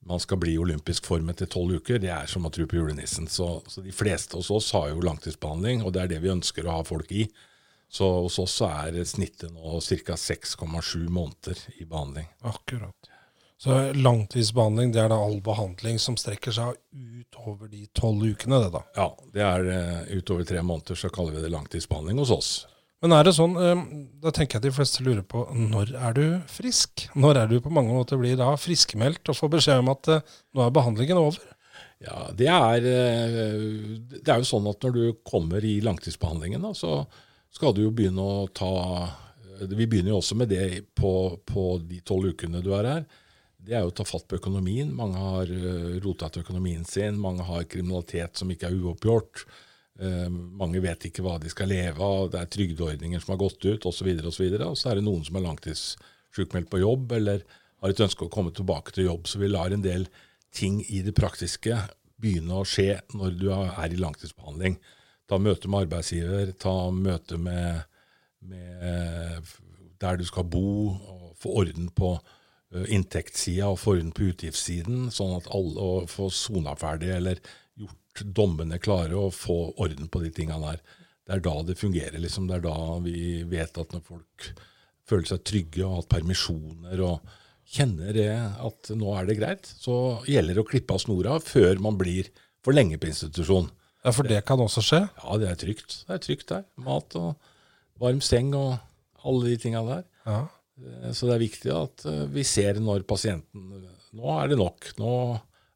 man 0.06 0.20
skal 0.20 0.41
bli 0.43 0.56
olympisk 0.59 1.06
form 1.06 1.31
etter 1.31 1.47
tolv 1.47 1.79
uker, 1.79 2.00
det 2.03 2.11
er 2.11 2.26
som 2.31 2.47
å 2.47 2.50
tro 2.50 2.67
på 2.67 2.79
julenissen. 2.81 3.29
Så, 3.31 3.62
så, 3.70 3.85
de 3.85 3.94
fleste 3.94 4.38
hos 4.38 4.50
oss 4.50 4.73
har 4.75 4.91
jo 4.91 5.05
langtidsbehandling, 5.06 5.85
og 5.87 5.94
det 5.94 6.03
er 6.03 6.12
det 6.14 6.20
vi 6.25 6.32
ønsker 6.32 6.67
å 6.67 6.81
ha 6.81 6.82
folk 6.87 7.12
i. 7.14 7.29
Så 7.93 8.09
hos 8.25 8.41
oss 8.41 8.56
er 8.67 8.97
snittet 9.06 9.53
nå 9.53 9.79
ca. 9.79 10.17
6,7 10.19 11.09
måneder 11.12 11.59
i 11.76 11.85
behandling. 11.85 12.26
Akkurat. 12.49 13.11
Så 13.62 13.76
langtidsbehandling 13.95 14.90
det 14.90 15.04
er 15.04 15.12
da 15.12 15.21
all 15.23 15.37
behandling 15.45 16.00
som 16.02 16.16
strekker 16.19 16.54
seg 16.57 16.81
utover 16.90 17.69
de 17.71 17.85
tolv 17.95 18.25
ukene? 18.26 18.59
det 18.64 18.73
da? 18.75 18.81
Ja, 18.97 19.07
det 19.37 19.45
er 19.47 19.69
uh, 19.69 20.16
utover 20.16 20.49
tre 20.49 20.64
måneder 20.66 20.99
så 20.99 21.12
kaller 21.14 21.37
vi 21.37 21.45
det 21.45 21.52
langtidsbehandling 21.52 22.19
hos 22.25 22.33
oss. 22.35 22.50
Men 23.02 23.16
er 23.16 23.26
det 23.26 23.32
sånn, 23.35 23.56
da 24.23 24.30
tenker 24.30 24.56
jeg 24.56 24.62
at 24.62 24.66
de 24.68 24.75
fleste 24.76 25.02
lurer 25.02 25.25
på 25.26 25.42
når 25.59 25.90
er 25.99 26.14
du 26.14 26.26
frisk? 26.47 27.09
Når 27.18 27.40
er 27.40 27.49
du 27.50 27.56
på 27.64 27.73
mange 27.75 27.90
måter 27.97 28.21
blir 28.21 28.37
da 28.38 28.52
friskmeldt 28.54 29.26
og 29.32 29.38
får 29.40 29.50
beskjed 29.56 29.82
om 29.82 29.90
at 29.90 30.11
eh, 30.12 30.37
nå 30.54 30.62
er 30.62 30.76
behandlingen 30.76 31.18
over? 31.18 31.40
Ja, 32.02 32.28
det 32.38 32.47
er, 32.47 32.87
eh, 32.87 33.64
det 34.14 34.30
er 34.30 34.38
jo 34.38 34.47
sånn 34.47 34.68
at 34.71 34.87
når 34.87 34.94
du 34.94 35.02
kommer 35.26 35.66
i 35.66 35.80
langtidsbehandlingen, 35.82 36.62
da, 36.62 36.71
så 36.78 37.00
skal 37.50 37.75
du 37.75 37.82
jo 37.82 37.90
begynne 37.90 38.23
å 38.23 38.47
ta 38.54 38.71
eh, 39.02 39.66
Vi 39.66 39.88
begynner 39.88 40.14
jo 40.14 40.21
også 40.21 40.38
med 40.38 40.54
det 40.54 40.85
på, 40.94 41.12
på 41.42 41.66
de 41.82 41.99
tolv 42.06 42.37
ukene 42.37 42.62
du 42.62 42.71
er 42.78 42.90
her. 42.92 43.04
Det 43.62 43.75
er 43.75 43.82
jo 43.82 43.90
å 43.90 43.99
ta 43.99 44.06
fatt 44.06 44.28
på 44.30 44.38
økonomien. 44.38 44.94
Mange 44.94 45.18
har 45.18 45.50
rota 46.02 46.30
til 46.30 46.42
økonomien 46.42 46.87
sin. 46.87 47.18
Mange 47.23 47.47
har 47.47 47.66
kriminalitet 47.71 48.38
som 48.38 48.50
ikke 48.50 48.71
er 48.71 48.78
uoppgjort. 48.78 49.44
Uh, 50.02 50.26
mange 50.59 50.82
vet 50.82 51.06
ikke 51.06 51.23
hva 51.23 51.37
de 51.38 51.50
skal 51.52 51.71
leve 51.71 52.02
av, 52.02 52.30
det 52.32 52.40
er 52.40 52.50
trygdeordninger 52.50 53.23
som 53.23 53.37
har 53.37 53.42
gått 53.44 53.62
ut 53.62 53.87
osv. 53.87 54.09
Og, 54.16 54.32
så 54.35 54.42
videre, 54.42 54.71
og 54.73 54.78
så 54.80 54.90
er 54.90 54.99
det 54.99 55.06
noen 55.06 55.23
som 55.26 55.38
er 55.38 55.47
langtidssykmeldt 55.47 56.71
på 56.73 56.82
jobb 56.82 57.14
eller 57.21 57.44
har 57.82 57.92
et 57.92 58.02
ønske 58.02 58.26
å 58.26 58.32
komme 58.32 58.54
tilbake 58.54 58.94
til 58.94 59.09
jobb. 59.11 59.30
Så 59.30 59.42
vi 59.42 59.50
lar 59.50 59.75
en 59.75 59.85
del 59.85 60.09
ting 60.54 60.80
i 60.88 61.02
det 61.06 61.14
praktiske 61.16 61.78
begynne 62.23 62.61
å 62.61 62.66
skje 62.68 63.00
når 63.16 63.38
du 63.40 63.49
er 63.54 63.94
i 63.94 64.00
langtidsbehandling. 64.00 64.76
Ta 65.30 65.38
møte 65.42 65.71
med 65.71 65.87
arbeidsgiver, 65.87 66.52
ta 66.61 66.76
møte 66.94 67.38
med, 67.40 67.82
med 68.47 69.50
der 70.02 70.18
du 70.18 70.25
skal 70.28 70.47
bo, 70.50 70.92
og 70.92 71.32
få 71.42 71.56
orden 71.62 71.88
på 71.94 72.12
uh, 72.18 72.87
inntektssida 72.87 73.71
og 73.71 73.80
få 73.82 73.97
orden 73.97 74.12
på 74.14 74.28
utgiftssiden, 74.30 75.09
sånn 75.14 75.37
at 75.38 75.50
alle 75.54 76.06
får 76.11 76.32
sona 76.37 76.76
ferdig 76.78 77.11
eller 77.16 77.42
dommene 78.21 78.78
klarer 78.83 79.14
å 79.16 79.31
få 79.33 79.73
orden 79.81 80.11
på 80.12 80.21
de 80.25 80.33
tingene 80.35 80.75
der. 80.75 80.83
Det 81.23 81.37
er 81.37 81.45
da 81.45 81.54
det 81.64 81.78
fungerer. 81.81 82.19
liksom. 82.21 82.49
Det 82.49 82.59
er 82.59 82.64
da 82.66 82.76
vi 83.04 83.42
vet 83.49 83.78
at 83.78 83.95
når 83.95 84.02
folk 84.07 84.49
føler 85.09 85.28
seg 85.28 85.45
trygge 85.47 85.85
og 85.85 85.90
har 85.90 86.00
hatt 86.02 86.11
permisjoner 86.12 87.02
og 87.07 87.33
kjenner 87.73 88.12
det 88.16 88.31
at 88.37 88.90
nå 88.99 89.12
er 89.16 89.28
det 89.28 89.38
greit, 89.38 89.69
så 89.81 90.23
gjelder 90.28 90.59
det 90.59 90.64
å 90.64 90.69
klippe 90.69 90.97
av 90.97 91.02
snora 91.02 91.38
før 91.42 91.81
man 91.83 91.97
blir 92.00 92.28
for 92.62 92.76
lenge 92.76 92.99
på 93.00 93.09
institusjon. 93.11 93.71
Ja, 94.02 94.11
For 94.11 94.26
det 94.26 94.42
kan 94.47 94.61
også 94.61 94.83
skje? 94.85 95.04
Ja, 95.07 95.38
det 95.38 95.49
er 95.49 95.59
trygt. 95.61 96.02
Det 96.09 96.16
er 96.16 96.23
trygt 96.23 96.49
der. 96.50 96.66
Mat 96.83 97.14
og 97.19 97.37
varm 98.02 98.21
seng 98.25 98.50
og 98.59 98.75
alle 99.23 99.52
de 99.52 99.61
tinga 99.62 99.83
der. 99.87 100.04
Ja. 100.26 100.40
Eh, 100.83 101.11
så 101.14 101.28
det 101.28 101.37
er 101.37 101.45
viktig 101.45 101.73
at 101.75 102.07
eh, 102.11 102.25
vi 102.35 102.45
ser 102.47 102.81
når 102.83 103.07
pasienten 103.09 103.88
Nå 104.12 104.28
er 104.37 104.50
det 104.50 104.59
nok. 104.61 104.90
Nå 105.00 105.12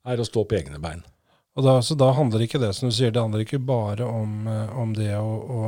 er 0.05 0.19
det 0.19 0.27
å 0.27 0.29
stå 0.29 0.43
på 0.45 0.59
egne 0.59 0.77
bein. 0.83 1.01
Og 1.57 1.65
da, 1.65 1.79
så 1.83 1.97
da 1.97 2.11
handler 2.17 2.45
ikke 2.45 2.61
det 2.61 2.75
som 2.77 2.91
du 2.91 2.95
sier, 2.95 3.13
det 3.13 3.23
handler 3.23 3.47
ikke 3.47 3.63
bare 3.65 4.05
om, 4.05 4.45
eh, 4.51 4.73
om 4.77 4.93
det 4.97 5.13
å, 5.17 5.29
å, 5.57 5.61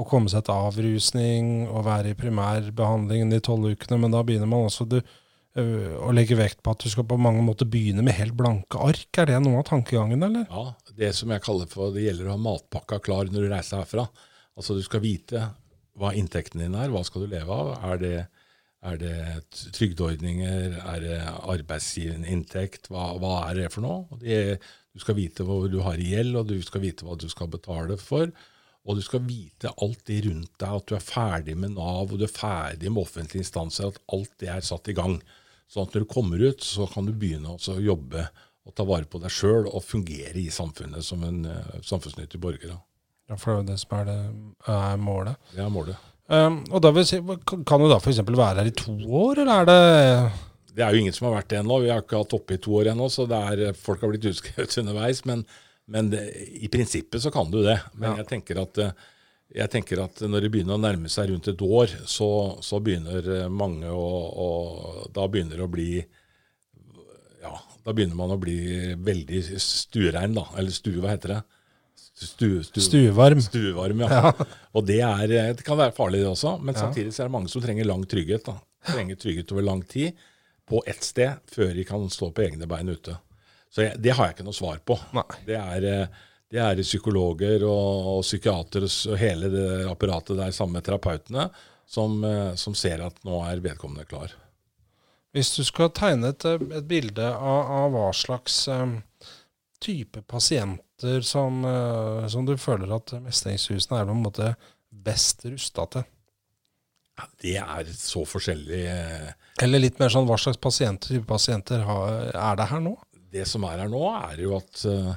å, 0.00 0.06
komme 0.08 0.32
seg 0.32 0.46
til 0.46 0.56
avrusning 0.56 1.50
og 1.68 1.84
være 1.88 2.14
i 2.14 2.18
primærbehandlingen 2.18 3.34
de 3.34 3.42
tolv 3.44 3.74
ukene, 3.74 4.00
men 4.00 4.16
da 4.16 4.24
begynner 4.24 4.48
man 4.48 4.70
også 4.70 4.88
du, 4.88 4.96
øh, 5.60 5.92
å 6.00 6.14
legge 6.16 6.38
vekt 6.40 6.62
på 6.64 6.72
at 6.72 6.80
du 6.86 6.88
skal 6.92 7.04
på 7.10 7.20
mange 7.20 7.44
måter 7.44 7.68
begynne 7.68 8.04
med 8.06 8.16
helt 8.16 8.38
blanke 8.38 8.80
ark. 8.80 9.08
Er 9.20 9.28
det 9.28 9.42
noe 9.44 9.60
av 9.60 9.68
tankegangen, 9.68 10.24
eller? 10.30 10.48
Ja, 10.48 10.94
det 10.96 11.12
som 11.18 11.32
jeg 11.34 11.44
kaller 11.44 11.68
for 11.68 11.92
det 11.92 12.06
gjelder 12.06 12.30
å 12.30 12.38
ha 12.38 12.44
matpakka 12.48 13.02
klar 13.04 13.28
når 13.28 13.44
du 13.44 13.52
reiser 13.52 13.82
herfra. 13.82 14.08
Altså 14.56 14.78
du 14.78 14.84
skal 14.86 15.04
vite 15.04 15.44
hva 16.00 16.14
inntekten 16.16 16.62
din 16.64 16.76
er, 16.78 16.88
hva 16.88 17.04
skal 17.04 17.26
du 17.26 17.34
leve 17.34 17.52
av. 17.52 17.74
Er 17.84 18.00
det 18.00 18.16
er 18.80 19.00
det 19.00 19.16
trygdeordninger? 19.76 20.78
Er 20.80 21.02
det 21.04 21.18
arbeidsgiverinntekt? 21.24 22.88
Hva, 22.92 23.10
hva 23.20 23.34
er 23.50 23.58
det 23.60 23.72
for 23.74 23.84
noe? 23.84 24.20
Det, 24.22 24.60
Du 24.90 24.98
skal 25.02 25.18
vite 25.20 25.44
hva 25.46 25.60
du 25.70 25.82
har 25.84 26.00
i 26.00 26.08
gjeld, 26.14 26.38
og 26.40 26.48
du 26.48 26.56
skal 26.66 26.82
vite 26.82 27.06
hva 27.06 27.14
du 27.18 27.28
skal 27.30 27.50
betale 27.52 27.98
for. 28.00 28.32
Og 28.88 28.96
du 28.96 29.02
skal 29.04 29.20
vite 29.26 29.70
alt 29.84 30.00
det 30.08 30.22
rundt 30.24 30.54
deg, 30.56 30.72
at 30.72 30.86
du 30.88 30.96
er 30.96 31.04
ferdig 31.04 31.54
med 31.60 31.76
Nav 31.76 32.08
og 32.08 32.16
du 32.16 32.24
er 32.24 32.32
ferdig 32.32 32.88
med 32.88 33.02
offentlige 33.04 33.44
instanser, 33.44 33.92
at 33.92 34.00
alt 34.16 34.32
det 34.40 34.48
er 34.48 34.64
satt 34.64 34.88
i 34.88 34.96
gang. 34.96 35.18
Sånn 35.70 35.86
at 35.86 35.94
når 35.94 36.06
du 36.06 36.10
kommer 36.10 36.40
ut, 36.40 36.64
så 36.64 36.88
kan 36.90 37.06
du 37.06 37.12
begynne 37.12 37.52
å 37.52 37.76
jobbe 37.78 38.24
og 38.66 38.74
ta 38.76 38.86
vare 38.88 39.08
på 39.08 39.20
deg 39.20 39.32
sjøl 39.32 39.68
og 39.68 39.84
fungere 39.84 40.40
i 40.40 40.50
samfunnet 40.52 41.04
som 41.04 41.22
en 41.26 41.44
uh, 41.48 41.76
samfunnsnyttig 41.86 42.40
borger. 42.42 42.74
Ja, 43.30 43.36
For 43.38 43.60
det 43.60 43.60
er 43.60 43.68
det 43.70 43.78
som 43.84 43.94
er, 44.00 44.08
det, 44.08 44.18
er 44.74 45.00
målet? 45.00 45.50
Det 45.54 45.62
er 45.64 45.72
målet. 45.72 46.08
Um, 46.30 46.60
og 46.70 46.78
da 46.84 46.92
vil 46.94 47.06
si, 47.08 47.18
Kan 47.66 47.82
du 47.82 47.88
da 47.90 47.98
f.eks. 47.98 48.20
være 48.22 48.62
her 48.62 48.68
i 48.70 48.76
to 48.78 48.94
år, 49.18 49.40
eller 49.42 49.64
er 49.64 49.66
det 49.66 49.78
Det 50.76 50.84
er 50.86 50.94
jo 50.94 51.00
ingen 51.02 51.14
som 51.16 51.26
har 51.26 51.40
vært 51.40 51.48
det 51.50 51.58
ennå. 51.58 51.80
Vi 51.82 51.90
har 51.90 52.04
ikke 52.04 52.20
hatt 52.20 52.36
oppe 52.36 52.54
i 52.54 52.60
to 52.62 52.76
år 52.78 52.92
ennå, 52.92 53.08
så 53.10 53.26
er, 53.26 53.72
folk 53.74 54.04
har 54.04 54.12
blitt 54.12 54.28
utskrevet 54.30 54.76
underveis. 54.82 55.24
Men, 55.26 55.42
men 55.90 56.12
det, 56.12 56.22
i 56.62 56.70
prinsippet 56.70 57.24
så 57.24 57.32
kan 57.34 57.50
du 57.50 57.58
det. 57.66 57.80
Men 57.96 58.12
ja. 58.12 58.20
jeg, 58.22 58.28
tenker 58.30 58.62
at, 58.62 58.78
jeg 59.50 59.72
tenker 59.74 60.04
at 60.04 60.22
når 60.22 60.46
det 60.46 60.52
begynner 60.54 60.78
å 60.78 60.84
nærme 60.84 61.10
seg 61.10 61.32
rundt 61.32 61.50
et 61.50 61.66
år, 61.66 61.96
så, 62.06 62.30
så 62.62 62.78
begynner 62.78 63.50
mange 63.50 63.90
å, 63.90 64.06
å 64.30 64.48
Da 65.10 65.26
begynner 65.26 65.58
det 65.58 65.66
å 65.66 65.74
bli 65.74 65.90
Ja, 67.42 67.56
da 67.82 67.96
begynner 67.96 68.18
man 68.22 68.36
å 68.36 68.38
bli 68.38 68.94
veldig 68.94 69.42
stuerein, 69.58 70.38
da. 70.38 70.46
Eller 70.54 70.70
stue, 70.76 71.02
hva 71.02 71.16
heter 71.16 71.34
det? 71.34 71.42
Stu, 72.20 72.62
stu, 72.62 72.80
stuevarm. 72.84 73.40
Stuevarm, 73.42 74.00
ja. 74.04 74.08
ja. 74.12 74.46
Og 74.76 74.84
det, 74.86 75.00
er, 75.00 75.54
det, 75.56 75.64
kan 75.64 75.78
være 75.80 75.94
farlig, 75.96 76.20
det 76.20 76.28
også. 76.28 76.58
Men 76.60 76.76
samtidig 76.76 77.14
så 77.14 77.24
er 77.24 77.30
det 77.30 77.36
mange 77.36 77.48
som 77.52 77.62
trenger 77.64 77.88
lang 77.88 78.04
trygghet. 78.08 78.44
da. 78.44 78.58
Trenger 78.92 79.16
trygghet 79.20 79.52
over 79.52 79.64
lang 79.64 79.84
tid 79.88 80.18
på 80.68 80.82
ett 80.86 81.04
sted 81.04 81.40
før 81.50 81.72
de 81.74 81.84
kan 81.88 82.04
stå 82.12 82.30
på 82.34 82.44
egne 82.44 82.68
bein 82.70 82.92
ute. 82.92 83.16
Så 83.72 83.86
jeg, 83.86 83.96
det 84.02 84.14
har 84.18 84.28
jeg 84.28 84.36
ikke 84.36 84.46
noe 84.50 84.56
svar 84.56 84.82
på. 84.86 84.98
Det 85.46 85.56
er, 85.56 85.88
det 86.50 86.60
er, 86.60 86.82
psykologer 86.84 87.64
og, 87.66 88.12
og 88.14 88.22
psykiatere 88.26 88.90
og 89.10 89.18
hele 89.20 89.50
det 89.52 89.66
apparatet 89.90 90.38
der 90.38 90.54
sammen 90.54 90.78
med 90.78 90.86
terapeutene 90.86 91.48
som, 91.90 92.20
som, 92.54 92.76
ser 92.78 93.02
at 93.02 93.16
nå 93.26 93.40
er 93.48 93.62
vedkommende 93.64 94.06
klar. 94.06 94.34
Hvis 95.34 95.52
du 95.56 95.62
skal 95.66 95.92
tegne 95.94 96.32
et, 96.34 96.44
et 96.46 96.86
bilde 96.90 97.26
av, 97.26 97.70
av, 97.70 97.94
hva 97.94 98.10
slags 98.14 98.64
um, 98.70 98.98
type 99.80 100.22
pasienter 100.28 101.20
som, 101.26 101.64
eh, 101.64 102.26
som, 102.28 102.46
du 102.46 102.56
føler 102.60 102.92
at 102.94 103.14
mestringshusene 103.24 104.00
er 104.00 104.08
på 104.08 104.16
en 104.16 104.24
måte 104.24 104.54
best 104.90 105.46
rusta 105.48 105.86
til? 105.94 106.08
Ja, 107.20 107.26
det 107.42 107.56
er 107.60 107.92
så 107.96 108.24
forskjellig. 108.28 108.82
Eh, 108.88 109.32
Eller 109.64 109.82
litt 109.82 109.98
mer 110.00 110.12
sånn 110.12 110.28
hva 110.28 110.38
slags 110.40 110.60
pasienter, 110.60 111.16
type 111.16 111.28
pasienter 111.28 111.84
er 111.84 112.60
det 112.60 112.68
her 112.70 112.84
nå? 112.84 112.94
Det 113.30 113.46
som 113.46 113.64
er 113.68 113.84
her 113.84 113.90
nå, 113.92 114.04
er 114.30 114.44
jo 114.44 114.56
at 114.58 114.84
eh, 114.88 115.12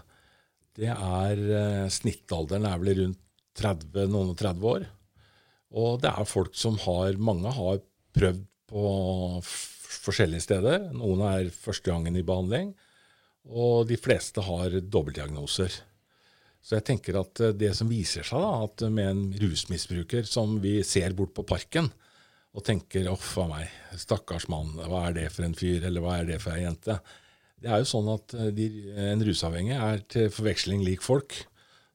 det 0.80 0.90
er 0.90 1.90
Snittalderen 1.94 2.66
er 2.66 2.80
vel 2.82 2.98
rundt 2.98 3.20
30, 3.60 4.08
noen 4.10 4.32
og 4.32 4.40
30 4.40 4.70
år. 4.72 4.88
Og 5.78 6.00
det 6.02 6.10
er 6.10 6.30
folk 6.30 6.56
som 6.58 6.80
har 6.82 7.20
Mange 7.22 7.52
har 7.54 7.78
prøvd 8.14 8.42
på 8.74 8.88
forskjellige 9.44 10.46
steder. 10.48 10.90
Noen 10.98 11.22
er 11.28 11.54
første 11.54 11.92
gangen 11.92 12.18
i 12.18 12.26
behandling. 12.26 12.74
Og 13.50 13.88
de 13.90 13.98
fleste 14.00 14.44
har 14.46 14.78
dobbeltdiagnoser. 14.80 15.82
Så 16.64 16.78
jeg 16.78 16.86
tenker 16.88 17.20
at 17.20 17.42
eh, 17.44 17.56
det 17.60 17.74
som 17.76 17.92
viser 17.92 18.24
seg, 18.28 18.40
da, 18.40 18.64
at 18.68 18.86
med 18.88 19.10
en 19.10 19.24
rusmisbruker 19.42 20.28
som 20.30 20.56
vi 20.64 20.78
ser 20.88 21.16
bort 21.18 21.36
på 21.36 21.46
parken, 21.48 21.92
og 22.54 22.64
tenker 22.64 23.10
'uff 23.10 23.34
a 23.42 23.48
meg, 23.50 23.72
stakkars 23.98 24.46
mann, 24.48 24.76
hva 24.78 25.08
er 25.08 25.16
det 25.18 25.32
for 25.34 25.44
en 25.44 25.58
fyr', 25.58 25.84
eller 25.88 26.02
'hva 26.02 26.20
er 26.20 26.26
det 26.30 26.40
for 26.42 26.54
ei 26.54 26.64
jente'? 26.64 27.00
Det 27.64 27.72
er 27.72 27.82
jo 27.82 27.90
sånn 27.90 28.12
at 28.14 28.34
eh, 28.38 28.52
de, 28.56 28.68
en 29.10 29.26
rusavhengig 29.26 29.76
er 29.76 30.06
til 30.08 30.30
forveksling 30.30 30.84
lik 30.86 31.02
folk. 31.02 31.36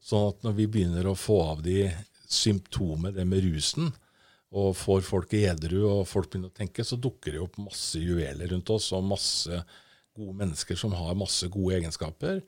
Sånn 0.00 0.30
at 0.34 0.44
når 0.44 0.54
vi 0.58 0.66
begynner 0.66 1.06
å 1.06 1.16
få 1.16 1.40
av 1.52 1.62
de 1.62 1.88
symptomet, 2.28 3.14
det 3.16 3.24
med 3.28 3.44
rusen, 3.44 3.92
og 4.52 4.76
får 4.76 5.02
folk 5.04 5.32
edru, 5.36 5.82
og 5.84 6.06
folk 6.08 6.30
begynner 6.30 6.52
å 6.52 6.56
tenke, 6.56 6.84
så 6.84 6.96
dukker 6.96 7.32
det 7.36 7.40
opp 7.44 7.58
masse 7.60 8.00
juveler 8.00 8.48
rundt 8.48 8.70
oss, 8.72 8.92
og 8.96 9.04
masse 9.04 9.60
gode 10.18 10.36
mennesker 10.40 10.78
som 10.78 10.94
har 10.98 11.18
masse 11.18 11.48
gode 11.52 11.78
egenskaper. 11.78 12.42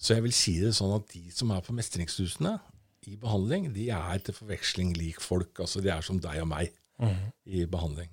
Så 0.00 0.16
jeg 0.16 0.24
vil 0.26 0.34
si 0.36 0.56
det 0.62 0.74
sånn 0.76 0.96
at 0.96 1.06
de 1.12 1.28
som 1.34 1.52
er 1.54 1.62
på 1.64 1.74
mestringshusene 1.76 2.56
i 3.10 3.18
behandling, 3.20 3.70
de 3.74 3.88
er 3.94 4.24
til 4.24 4.36
forveksling 4.36 4.94
lik 4.96 5.20
folk. 5.22 5.54
Altså 5.60 5.82
de 5.84 5.92
er 5.92 6.04
som 6.06 6.20
deg 6.22 6.42
og 6.42 6.50
meg 6.50 6.72
mm. 7.02 7.22
i 7.46 7.64
behandling. 7.70 8.10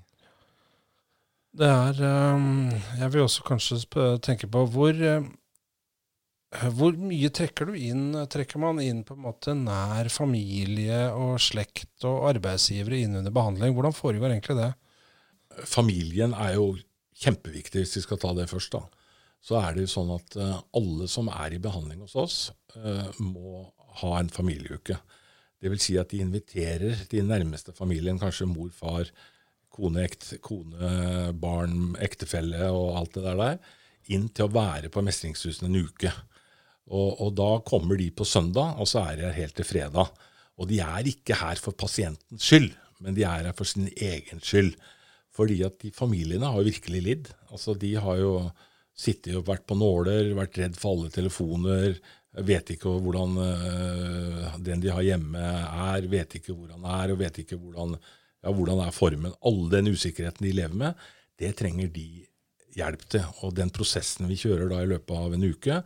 Det 1.60 1.66
er 1.66 2.00
ehm, 2.06 2.70
Jeg 3.00 3.14
vil 3.14 3.24
også 3.26 3.46
kanskje 3.48 3.80
tenke 4.22 4.50
på 4.52 4.66
hvor 4.70 4.94
eh, 4.94 5.26
hvor 6.50 6.96
mye 6.98 7.30
trekker 7.30 7.70
du 7.70 7.76
inn? 7.78 8.14
Trekker 8.26 8.62
man 8.62 8.80
inn 8.82 9.04
på 9.06 9.14
en 9.14 9.22
måte 9.22 9.54
nær 9.54 10.10
familie 10.10 11.04
og 11.14 11.38
slekt 11.46 12.06
og 12.10 12.26
arbeidsgivere 12.32 13.04
inn 13.04 13.20
under 13.20 13.34
behandling? 13.34 13.76
Hvordan 13.78 13.94
foregår 13.94 14.34
egentlig 14.34 14.58
det? 14.58 14.72
Familien 15.70 16.34
er 16.34 16.56
jo 16.56 16.72
kjempeviktig, 17.20 17.84
hvis 17.84 17.98
vi 18.00 18.06
skal 18.06 18.22
ta 18.22 18.34
det 18.38 18.50
først, 18.52 18.76
da, 18.76 18.84
så 19.44 19.60
er 19.62 19.76
det 19.76 19.86
jo 19.86 19.94
sånn 19.94 20.14
at 20.16 20.38
uh, 20.40 20.60
alle 20.76 21.08
som 21.12 21.30
er 21.32 21.56
i 21.56 21.62
behandling 21.64 22.04
hos 22.04 22.16
oss, 22.20 22.38
uh, 22.76 23.10
må 23.24 23.66
ha 24.02 24.14
en 24.20 24.32
familieuke. 24.32 25.00
Det 25.60 25.72
vil 25.72 25.82
si 25.84 25.98
at 26.00 26.12
de 26.12 26.22
inviterer 26.24 27.06
de 27.12 27.24
nærmeste 27.26 27.76
familien, 27.76 28.20
kanskje 28.20 28.48
mor, 28.48 28.72
far, 28.76 29.12
kone, 29.76 30.04
ekt, 30.08 30.34
kone 30.44 31.34
barn, 31.40 31.94
ektefelle 32.04 32.70
og 32.72 32.98
alt 33.00 33.18
det 33.18 33.26
der, 33.26 33.40
der, 33.40 33.76
inn 34.16 34.28
til 34.34 34.48
å 34.48 34.54
være 34.54 34.92
på 34.92 35.04
mestringshusen 35.06 35.70
en 35.70 35.80
uke. 35.86 36.12
Og, 36.90 37.20
og, 37.22 37.34
da 37.38 37.50
kommer 37.68 38.00
de 38.00 38.10
på 38.12 38.26
søndag, 38.26 38.80
og 38.82 38.90
så 38.90 39.04
er 39.04 39.20
de 39.20 39.28
her 39.28 39.38
helt 39.38 39.58
til 39.60 39.68
fredag. 39.68 40.14
Og 40.60 40.70
de 40.72 40.80
er 40.84 41.10
ikke 41.12 41.38
her 41.40 41.60
for 41.62 41.78
pasientens 41.78 42.48
skyld, 42.50 42.72
men 43.04 43.16
de 43.16 43.28
er 43.28 43.46
her 43.48 43.56
for 43.56 43.70
sin 43.70 43.92
egen 43.94 44.42
skyld. 44.44 44.74
Fordi 45.36 45.60
at 45.68 45.78
de 45.84 45.92
familiene 45.96 46.50
har 46.50 46.66
virkelig 46.66 47.02
lidd. 47.06 47.30
Altså, 47.52 47.76
de 47.78 47.94
har 48.02 48.22
jo 48.22 48.34
sittet 49.00 49.38
og 49.40 49.48
vært 49.48 49.68
på 49.70 49.78
nåler, 49.80 50.34
vært 50.38 50.58
redd 50.60 50.80
for 50.80 50.98
alle 50.98 51.12
telefoner, 51.14 52.00
vet 52.46 52.74
ikke 52.76 52.92
hvordan 53.02 53.38
uh, 53.42 54.58
den 54.62 54.84
de 54.84 54.92
har 54.94 55.06
hjemme 55.06 55.40
er, 55.40 56.08
vet 56.12 56.36
ikke 56.40 56.54
hvor 56.54 56.74
han 56.76 56.86
er, 56.86 57.14
og 57.14 57.22
vet 57.24 57.40
ikke 57.42 57.58
hvordan, 57.58 57.96
ja, 58.44 58.52
hvordan 58.54 58.84
er 58.84 58.96
formen. 58.96 59.36
All 59.46 59.64
den 59.72 59.92
usikkerheten 59.94 60.46
de 60.46 60.56
lever 60.56 60.78
med, 60.78 61.08
det 61.40 61.56
trenger 61.60 61.90
de 61.96 62.08
hjelp 62.78 63.06
til. 63.10 63.26
Og 63.44 63.56
den 63.58 63.72
prosessen 63.74 64.30
vi 64.30 64.38
kjører 64.40 64.70
da 64.72 64.84
i 64.84 64.92
løpet 64.92 65.16
av 65.16 65.36
en 65.36 65.48
uke, 65.48 65.82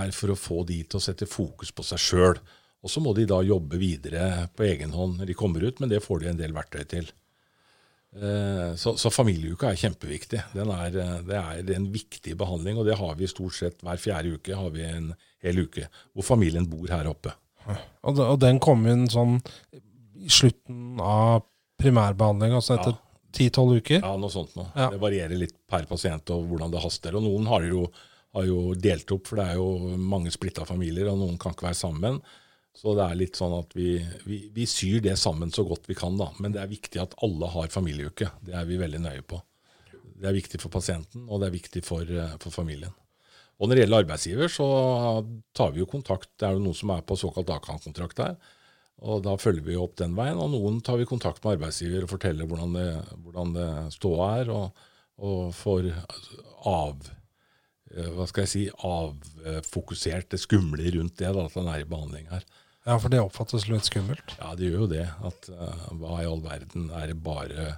er 0.00 0.16
for 0.16 0.32
å 0.32 0.38
få 0.38 0.62
de 0.68 0.82
til 0.84 1.00
å 1.00 1.04
sette 1.04 1.28
fokus 1.28 1.72
på 1.74 1.86
seg 1.86 2.04
sjøl. 2.06 2.42
Og 2.80 2.92
så 2.92 3.02
må 3.04 3.12
de 3.16 3.26
da 3.28 3.42
jobbe 3.44 3.80
videre 3.80 4.46
på 4.56 4.64
egen 4.68 4.94
hånd 4.96 5.18
når 5.20 5.32
de 5.32 5.36
kommer 5.36 5.64
ut, 5.66 5.82
men 5.82 5.90
det 5.92 6.04
får 6.04 6.22
de 6.22 6.30
en 6.30 6.40
del 6.40 6.54
verktøy 6.56 6.84
til. 6.88 7.10
Eh, 8.16 8.74
så, 8.74 8.96
så, 8.98 9.10
familieuka 9.10 9.70
er 9.70 9.78
kjempeviktig. 9.78 10.40
Er, 10.58 10.96
eh, 10.98 11.18
det 11.26 11.36
er 11.38 11.76
en 11.76 11.90
viktig 11.94 12.34
behandling, 12.38 12.80
og 12.80 12.88
det 12.88 12.98
har 12.98 13.14
vi 13.18 13.28
stort 13.30 13.54
sett 13.54 13.84
hver 13.86 14.00
fjerde 14.02 14.34
uke. 14.34 14.56
har 14.56 14.72
vi 14.74 14.82
en 14.86 15.12
hel 15.44 15.62
uke 15.62 15.86
hvor 16.12 16.26
familien 16.26 16.66
bor 16.70 16.90
her 16.90 17.06
oppe. 17.10 17.36
Og, 18.02 18.18
den 18.40 18.58
kom 18.58 18.86
inn 18.88 19.06
sånn 19.12 19.38
i 20.20 20.28
slutten 20.32 20.98
av 21.04 21.44
primærbehandling, 21.80 22.56
altså 22.56 22.74
etter 22.76 22.96
ti-tolv 23.36 23.76
ja. 23.76 23.80
uker? 23.80 24.00
Ja, 24.02 24.14
noe 24.18 24.32
sånt 24.32 24.56
noe. 24.58 24.68
Ja. 24.74 24.90
Det 24.90 25.00
varierer 25.00 25.38
litt 25.38 25.54
per 25.70 25.86
pasient 25.88 26.32
og 26.34 26.48
hvordan 26.50 26.72
det 26.72 26.82
haster. 26.82 27.14
Og 27.16 27.24
noen 27.24 27.46
har 27.52 27.64
jo, 27.68 27.86
har 28.36 28.48
jo 28.48 28.74
delt 28.74 29.14
opp, 29.14 29.30
for 29.30 29.40
det 29.40 29.52
er 29.52 29.60
jo 29.60 30.00
mange 30.02 30.32
splitta 30.34 30.66
familier, 30.68 31.12
og 31.12 31.20
noen 31.22 31.38
kan 31.40 31.54
ikke 31.54 31.68
være 31.70 31.78
sammen. 31.78 32.18
Så 32.76 32.94
det 32.96 33.04
er 33.04 33.18
litt 33.18 33.38
sånn 33.38 33.54
at 33.58 33.74
vi, 33.76 33.98
vi, 34.24 34.44
vi, 34.54 34.66
syr 34.68 35.00
det 35.04 35.16
sammen 35.20 35.50
så 35.52 35.64
godt 35.68 35.88
vi 35.90 35.96
kan, 35.98 36.16
da. 36.20 36.30
Men 36.40 36.54
det 36.54 36.62
er 36.62 36.70
viktig 36.70 37.02
at 37.02 37.16
alle 37.24 37.50
har 37.52 37.72
familieuke. 37.72 38.30
Det 38.46 38.54
er 38.56 38.68
vi 38.68 38.78
veldig 38.80 39.02
nøye 39.04 39.24
på. 39.26 39.40
Det 40.20 40.28
er 40.28 40.36
viktig 40.36 40.60
for 40.62 40.72
pasienten, 40.72 41.26
og 41.28 41.42
det 41.42 41.50
er 41.50 41.56
viktig 41.56 41.82
for, 41.84 42.04
eh, 42.04 42.36
for 42.40 42.54
familien. 42.54 42.94
Og 43.60 43.68
når 43.68 43.76
det 43.76 43.82
gjelder 43.84 44.04
arbeidsgiver, 44.04 44.52
så 44.52 44.66
tar 45.56 45.74
vi 45.74 45.82
jo 45.82 45.90
kontakt. 45.90 46.30
Det 46.40 46.48
er 46.48 46.56
jo 46.56 46.64
noen 46.64 46.76
som 46.76 46.92
er 46.94 47.04
på 47.04 47.18
såkalt 47.20 47.52
AKAN-kontrakt 47.52 48.20
der. 48.22 48.38
Og 49.04 49.22
da 49.24 49.34
følger 49.40 49.64
vi 49.64 49.76
opp 49.80 49.98
den 50.00 50.16
veien. 50.16 50.40
Og 50.40 50.52
noen 50.54 50.80
tar 50.84 50.96
vi 51.00 51.08
kontakt 51.08 51.42
med 51.44 51.58
arbeidsgiver 51.58 52.06
og 52.06 52.12
forteller 52.14 52.48
hvordan 52.48 52.76
det, 52.76 52.88
hvordan 53.24 53.54
det 53.56 53.68
ståa 53.96 54.30
er, 54.40 54.52
og, 54.54 54.86
og 55.20 55.52
får 55.56 55.90
av 56.68 57.10
hva 57.90 58.26
skal 58.30 58.44
jeg 58.44 58.52
si, 58.52 58.64
avfokusert 58.86 60.30
det 60.30 60.38
skumle 60.42 60.92
rundt 60.94 61.16
det, 61.18 61.30
da, 61.34 61.46
at 61.46 61.56
han 61.58 61.70
er 61.72 61.82
i 61.82 61.88
behandling 61.90 62.28
her. 62.30 62.44
Ja, 62.86 62.96
for 62.96 63.12
det 63.12 63.20
oppfattes 63.20 63.66
litt 63.68 63.88
skummelt? 63.88 64.36
Ja, 64.40 64.54
det 64.56 64.70
gjør 64.70 64.84
jo 64.84 64.90
det. 64.92 65.06
At 65.26 65.48
uh, 65.52 65.88
hva 66.00 66.20
i 66.22 66.28
all 66.28 66.40
verden 66.44 66.88
er 66.96 67.10
det 67.10 67.18
bare 67.24 67.74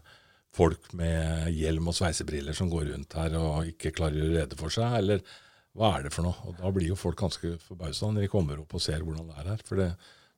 folk 0.52 0.90
med 0.96 1.48
hjelm 1.56 1.88
og 1.90 1.96
sveisebriller 1.96 2.56
som 2.56 2.68
går 2.70 2.90
rundt 2.92 3.16
her 3.16 3.34
og 3.40 3.70
ikke 3.72 3.94
klarer 3.96 4.18
å 4.18 4.26
gjøre 4.26 4.42
rede 4.42 4.58
for 4.60 4.74
seg, 4.74 4.98
eller 5.00 5.24
hva 5.72 5.94
er 5.96 6.06
det 6.06 6.12
for 6.12 6.28
noe? 6.28 6.36
Og 6.44 6.58
Da 6.60 6.70
blir 6.76 6.90
jo 6.90 6.98
folk 7.00 7.16
ganske 7.22 7.54
forbausa 7.64 8.10
når 8.10 8.26
de 8.26 8.32
kommer 8.32 8.60
opp 8.60 8.74
og 8.76 8.84
ser 8.84 9.00
hvordan 9.00 9.30
det 9.30 9.38
er 9.40 9.48
her. 9.54 9.62
For 9.64 9.80
det, 9.80 9.88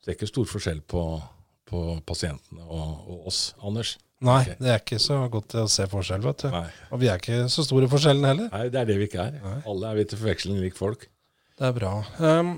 det 0.04 0.12
er 0.12 0.18
ikke 0.18 0.30
stor 0.30 0.46
forskjell 0.52 0.84
på, 0.86 1.02
på 1.68 1.84
pasientene 2.06 2.64
og, 2.64 3.04
og, 3.08 3.20
oss, 3.30 3.42
Anders. 3.64 3.96
Nei, 4.24 4.40
okay. 4.40 4.56
det 4.62 4.70
er 4.72 4.80
ikke 4.80 5.00
så 5.02 5.18
godt 5.32 5.56
å 5.60 5.66
se 5.68 5.84
forskjell, 5.90 6.22
vet 6.24 6.46
du. 6.46 6.48
Nei. 6.54 6.68
Og 6.94 7.00
vi 7.02 7.10
er 7.12 7.20
ikke 7.20 7.44
så 7.52 7.64
store 7.66 7.88
forskjellene 7.92 8.30
heller. 8.30 8.48
Nei, 8.54 8.70
det 8.72 8.80
er 8.80 8.88
det 8.88 8.96
vi 9.00 9.08
ikke 9.08 9.26
er. 9.26 9.36
Nei. 9.42 9.58
Alle 9.68 9.90
er 9.90 9.98
vi 9.98 10.06
til 10.08 10.20
forveksling 10.22 10.62
lik 10.62 10.78
folk. 10.78 11.06
Det 11.58 11.68
er 11.68 11.74
bra. 11.76 11.92
Um, 12.18 12.54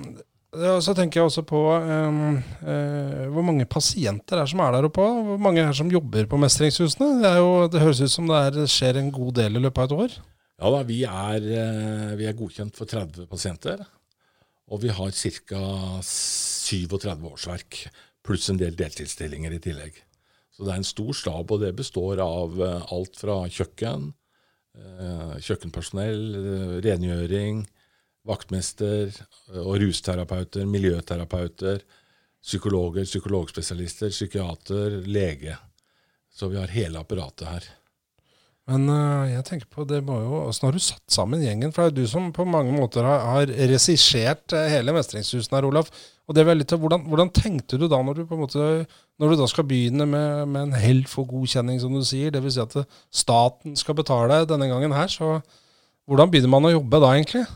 så 0.84 0.94
tenker 0.96 1.20
jeg 1.20 1.28
også 1.28 1.42
på 1.48 1.58
um, 1.74 2.38
uh, 2.62 3.26
hvor 3.34 3.44
mange 3.44 3.66
pasienter 3.68 4.40
er 4.40 4.48
som 4.48 4.62
er 4.64 4.76
der 4.76 4.88
oppe. 4.88 5.02
Hvor 5.02 5.42
mange 5.42 5.64
er 5.64 5.74
som 5.76 5.90
jobber 5.92 6.28
på 6.30 6.38
Mestringshusene? 6.40 7.10
Det, 7.24 7.34
jo, 7.40 7.50
det 7.72 7.82
høres 7.82 8.04
ut 8.04 8.14
som 8.14 8.30
det 8.30 8.40
er, 8.46 8.70
skjer 8.70 9.02
en 9.02 9.12
god 9.12 9.34
del 9.40 9.58
i 9.58 9.64
løpet 9.66 9.82
av 9.82 9.90
et 9.90 10.06
år? 10.06 10.16
Ja 10.56 10.72
da, 10.72 10.80
vi 10.88 11.02
er, 11.04 11.50
uh, 11.50 12.16
vi 12.16 12.30
er 12.30 12.38
godkjent 12.38 12.78
for 12.78 12.88
30 12.88 13.28
pasienter. 13.32 13.82
Og 14.72 14.80
vi 14.82 14.90
har 14.90 15.12
ca. 15.14 15.60
37 16.02 17.28
årsverk, 17.28 17.84
pluss 18.26 18.50
en 18.50 18.60
del 18.60 18.76
deltidsstillinger 18.78 19.54
i 19.56 19.62
tillegg. 19.62 20.02
Så 20.54 20.64
det 20.64 20.72
er 20.72 20.80
en 20.80 20.88
stor 20.88 21.16
stab, 21.16 21.52
og 21.52 21.62
det 21.62 21.74
består 21.76 22.20
av 22.24 22.60
uh, 22.60 22.92
alt 22.94 23.18
fra 23.20 23.42
kjøkken, 23.48 24.12
kjøkkenpersonell, 25.40 26.18
rengjøring, 26.84 27.62
vaktmester 28.28 29.08
og 29.62 29.78
rusterapeuter, 29.80 30.66
miljøterapeuter, 30.68 31.80
psykologer, 32.44 33.06
psykologspesialister, 33.08 34.12
psykiater, 34.12 35.00
lege. 35.08 35.56
Så 36.28 36.50
vi 36.52 36.60
har 36.60 36.74
hele 36.74 37.00
apparatet 37.00 37.48
her. 37.48 37.68
Men 38.66 38.88
uh, 38.90 39.28
jeg 39.30 39.44
tenker 39.46 39.68
på, 39.70 39.84
det 39.86 40.00
må 40.02 40.16
jo, 40.24 40.40
Åssen 40.48 40.66
har 40.66 40.74
du 40.74 40.82
satt 40.82 41.04
sammen 41.14 41.42
gjengen? 41.44 41.70
For 41.70 41.86
det 41.86 41.86
er 41.86 41.92
jo 41.92 42.06
du 42.06 42.10
som 42.10 42.32
på 42.34 42.46
mange 42.48 42.72
måter 42.74 43.06
har, 43.06 43.22
har 43.30 43.52
regissert 43.70 44.54
uh, 44.56 44.64
hele 44.72 44.94
Mestringshusen 44.96 45.54
her, 45.54 45.68
Olaf. 45.68 45.92
Og 46.26 46.34
det 46.34 46.42
veldig 46.48 46.66
til, 46.66 46.80
hvordan, 46.82 47.04
hvordan, 47.06 47.30
tenkte 47.30 47.78
du 47.78 47.86
da 47.86 48.00
når 48.02 48.18
du 48.18 48.24
på 48.26 48.34
en 48.34 48.42
måte, 48.42 48.64
når 49.22 49.30
du 49.30 49.38
da 49.38 49.46
skal 49.50 49.68
begynne 49.70 50.08
med, 50.10 50.48
med 50.50 50.64
en 50.64 50.80
Helfo 50.82 51.22
godkjenning, 51.30 51.78
som 51.82 51.94
du 51.94 52.02
sier? 52.02 52.34
Dvs. 52.34 52.58
Si 52.58 52.64
at 52.64 52.98
staten 53.14 53.78
skal 53.78 53.98
betale 54.00 54.42
denne 54.50 54.66
gangen 54.72 54.96
her. 54.96 55.06
så 55.14 55.38
Hvordan 56.10 56.32
begynner 56.32 56.50
man 56.56 56.66
å 56.66 56.74
jobbe 56.74 57.02
da, 57.02 57.14
egentlig? 57.14 57.46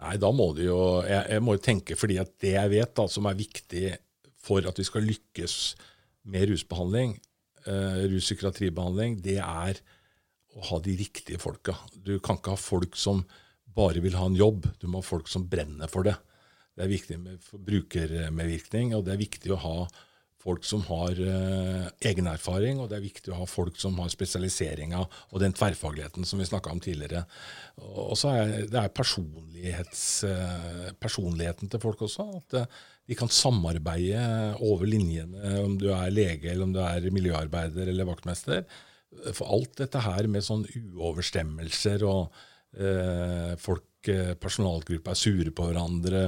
Nei, 0.00 0.16
da 0.22 0.30
må 0.32 0.52
du 0.56 0.62
jo 0.64 0.80
jeg, 1.04 1.24
jeg, 1.34 1.42
må 1.44 1.58
jo 1.58 1.64
tenke, 1.66 1.98
fordi 1.98 2.16
at 2.22 2.30
det 2.40 2.54
jeg 2.54 2.72
vet 2.72 2.94
da, 2.96 3.10
som 3.10 3.26
er 3.28 3.42
viktig 3.42 3.88
for 4.40 4.64
at 4.64 4.78
vi 4.78 4.86
skal 4.86 5.04
lykkes 5.04 5.56
med 6.30 6.46
rusbehandling, 6.48 7.16
eh, 7.66 8.04
ruspsykiatribehandling, 8.14 9.18
det 9.24 9.40
er 9.42 9.82
å 10.58 10.66
ha 10.70 10.80
de 10.82 10.96
riktige 10.98 11.40
folka. 11.42 11.76
Du 11.94 12.18
kan 12.18 12.40
ikke 12.40 12.56
ha 12.56 12.60
folk 12.60 12.98
som 12.98 13.22
bare 13.76 14.02
vil 14.02 14.16
ha 14.18 14.26
en 14.26 14.38
jobb. 14.38 14.66
Du 14.80 14.88
må 14.90 15.00
ha 15.00 15.06
folk 15.06 15.30
som 15.30 15.46
brenner 15.50 15.90
for 15.90 16.06
det. 16.06 16.16
Det 16.74 16.86
er 16.86 16.94
viktig 16.94 17.18
med 17.20 17.50
brukermedvirkning, 17.66 18.94
og 18.96 19.04
det 19.06 19.14
er 19.14 19.24
viktig 19.24 19.52
å 19.54 19.60
ha 19.62 19.76
folk 20.40 20.64
som 20.64 20.82
har 20.88 21.18
eh, 21.20 21.88
egen 22.08 22.28
erfaring, 22.30 22.78
og 22.80 22.88
det 22.88 22.96
er 22.96 23.04
viktig 23.04 23.32
å 23.32 23.42
ha 23.42 23.48
folk 23.48 23.76
som 23.80 23.98
har 24.00 24.08
spesialiseringa 24.12 25.02
og 25.02 25.42
den 25.42 25.52
tverrfagligheten 25.56 26.24
som 26.28 26.40
vi 26.40 26.48
snakka 26.48 26.72
om 26.72 26.80
tidligere. 26.80 27.26
Og 27.80 28.16
så 28.18 28.32
er 28.32 28.54
det 28.70 28.80
er 28.80 28.88
uh, 28.88 30.86
personligheten 31.00 31.68
til 31.68 31.82
folk 31.82 32.06
også. 32.06 32.26
At 32.40 32.56
eh, 32.62 32.78
de 33.10 33.18
kan 33.18 33.32
samarbeide 33.32 34.22
over 34.64 34.88
linjene, 34.88 35.58
om 35.60 35.76
du 35.80 35.90
er 35.92 36.14
lege, 36.14 36.52
eller 36.52 36.68
om 36.68 36.72
du 36.72 36.80
er 36.84 37.10
miljøarbeider 37.12 37.90
eller 37.90 38.08
vaktmester. 38.08 38.64
For 39.34 39.50
alt 39.50 39.74
dette 39.80 40.02
her 40.04 40.28
med 40.30 40.46
sånn 40.46 40.62
uoverstemmelser 40.70 42.04
og 42.06 42.36
folk, 43.58 44.06
personalgruppa 44.38 45.10
er 45.10 45.18
sure 45.18 45.50
på 45.50 45.64
hverandre, 45.66 46.20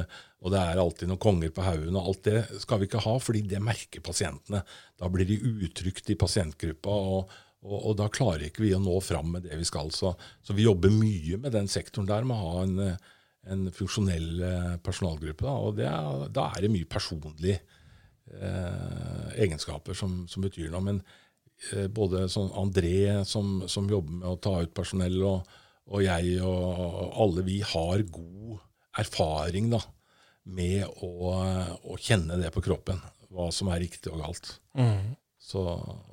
og 0.43 0.51
det 0.51 0.59
er 0.59 0.81
alltid 0.83 1.11
noen 1.11 1.23
konger 1.23 1.53
på 1.55 1.63
haugen, 1.63 1.95
og 1.95 2.11
alt 2.11 2.27
det 2.27 2.61
skal 2.65 2.81
vi 2.81 2.89
ikke 2.89 3.05
ha, 3.05 3.15
fordi 3.23 3.45
det 3.53 3.63
merker 3.63 4.03
pasientene. 4.03 4.65
Da 4.99 5.11
blir 5.13 5.29
de 5.29 5.39
utrygt 5.39 6.11
i 6.11 6.19
pasientgruppa, 6.19 6.91
og, 7.15 7.35
og, 7.63 7.77
og, 7.79 7.93
da 8.01 8.09
klarer 8.11 8.49
ikke 8.49 8.65
vi 8.65 8.73
å 8.75 8.83
nå 8.83 8.97
fram 9.07 9.37
med 9.37 9.47
det 9.47 9.59
vi 9.61 9.69
skal. 9.69 9.93
Så, 9.95 10.11
så 10.43 10.57
vi 10.59 10.67
jobber 10.67 10.91
mye 10.95 11.39
med 11.45 11.55
den 11.55 11.71
sektoren 11.71 12.11
der, 12.11 12.27
med 12.27 12.35
å 12.35 12.49
ha 12.49 12.65
en, 12.67 12.97
en 13.55 13.69
funksjonell 13.75 14.43
eh, 14.49 14.73
personalgruppe. 14.83 15.47
Da, 15.47 15.55
og 15.55 15.83
er, 15.83 16.27
da 16.35 16.49
er 16.51 16.67
det 16.67 16.73
mye 16.75 16.91
personlige 16.91 17.61
eh, 18.35 19.29
egenskaper 19.47 19.95
som, 19.99 20.25
som, 20.31 20.43
betyr 20.43 20.75
noe. 20.75 20.83
Men 20.91 20.99
eh, 21.05 21.32
både 21.95 22.27
sånn 22.33 22.51
André, 22.59 23.23
som, 23.29 23.63
som, 23.71 23.89
jobber 23.91 24.21
med 24.21 24.29
å 24.29 24.39
ta 24.43 24.57
ut 24.65 24.75
personell, 24.75 25.19
og, 25.27 25.59
og 25.93 26.05
jeg 26.05 26.39
og 26.43 27.19
alle 27.23 27.45
vi 27.47 27.61
har 27.67 28.05
god 28.13 28.59
erfaring 29.03 29.71
da, 29.73 29.81
med 30.53 30.85
å, 31.07 31.13
å, 31.87 31.99
kjenne 32.01 32.39
det 32.41 32.51
på 32.55 32.63
kroppen, 32.65 33.01
hva 33.33 33.49
som 33.55 33.71
er 33.73 33.83
riktig 33.85 34.13
og 34.13 34.25
galt. 34.25 34.57
Mm. 34.79 35.15
Så 35.43 35.63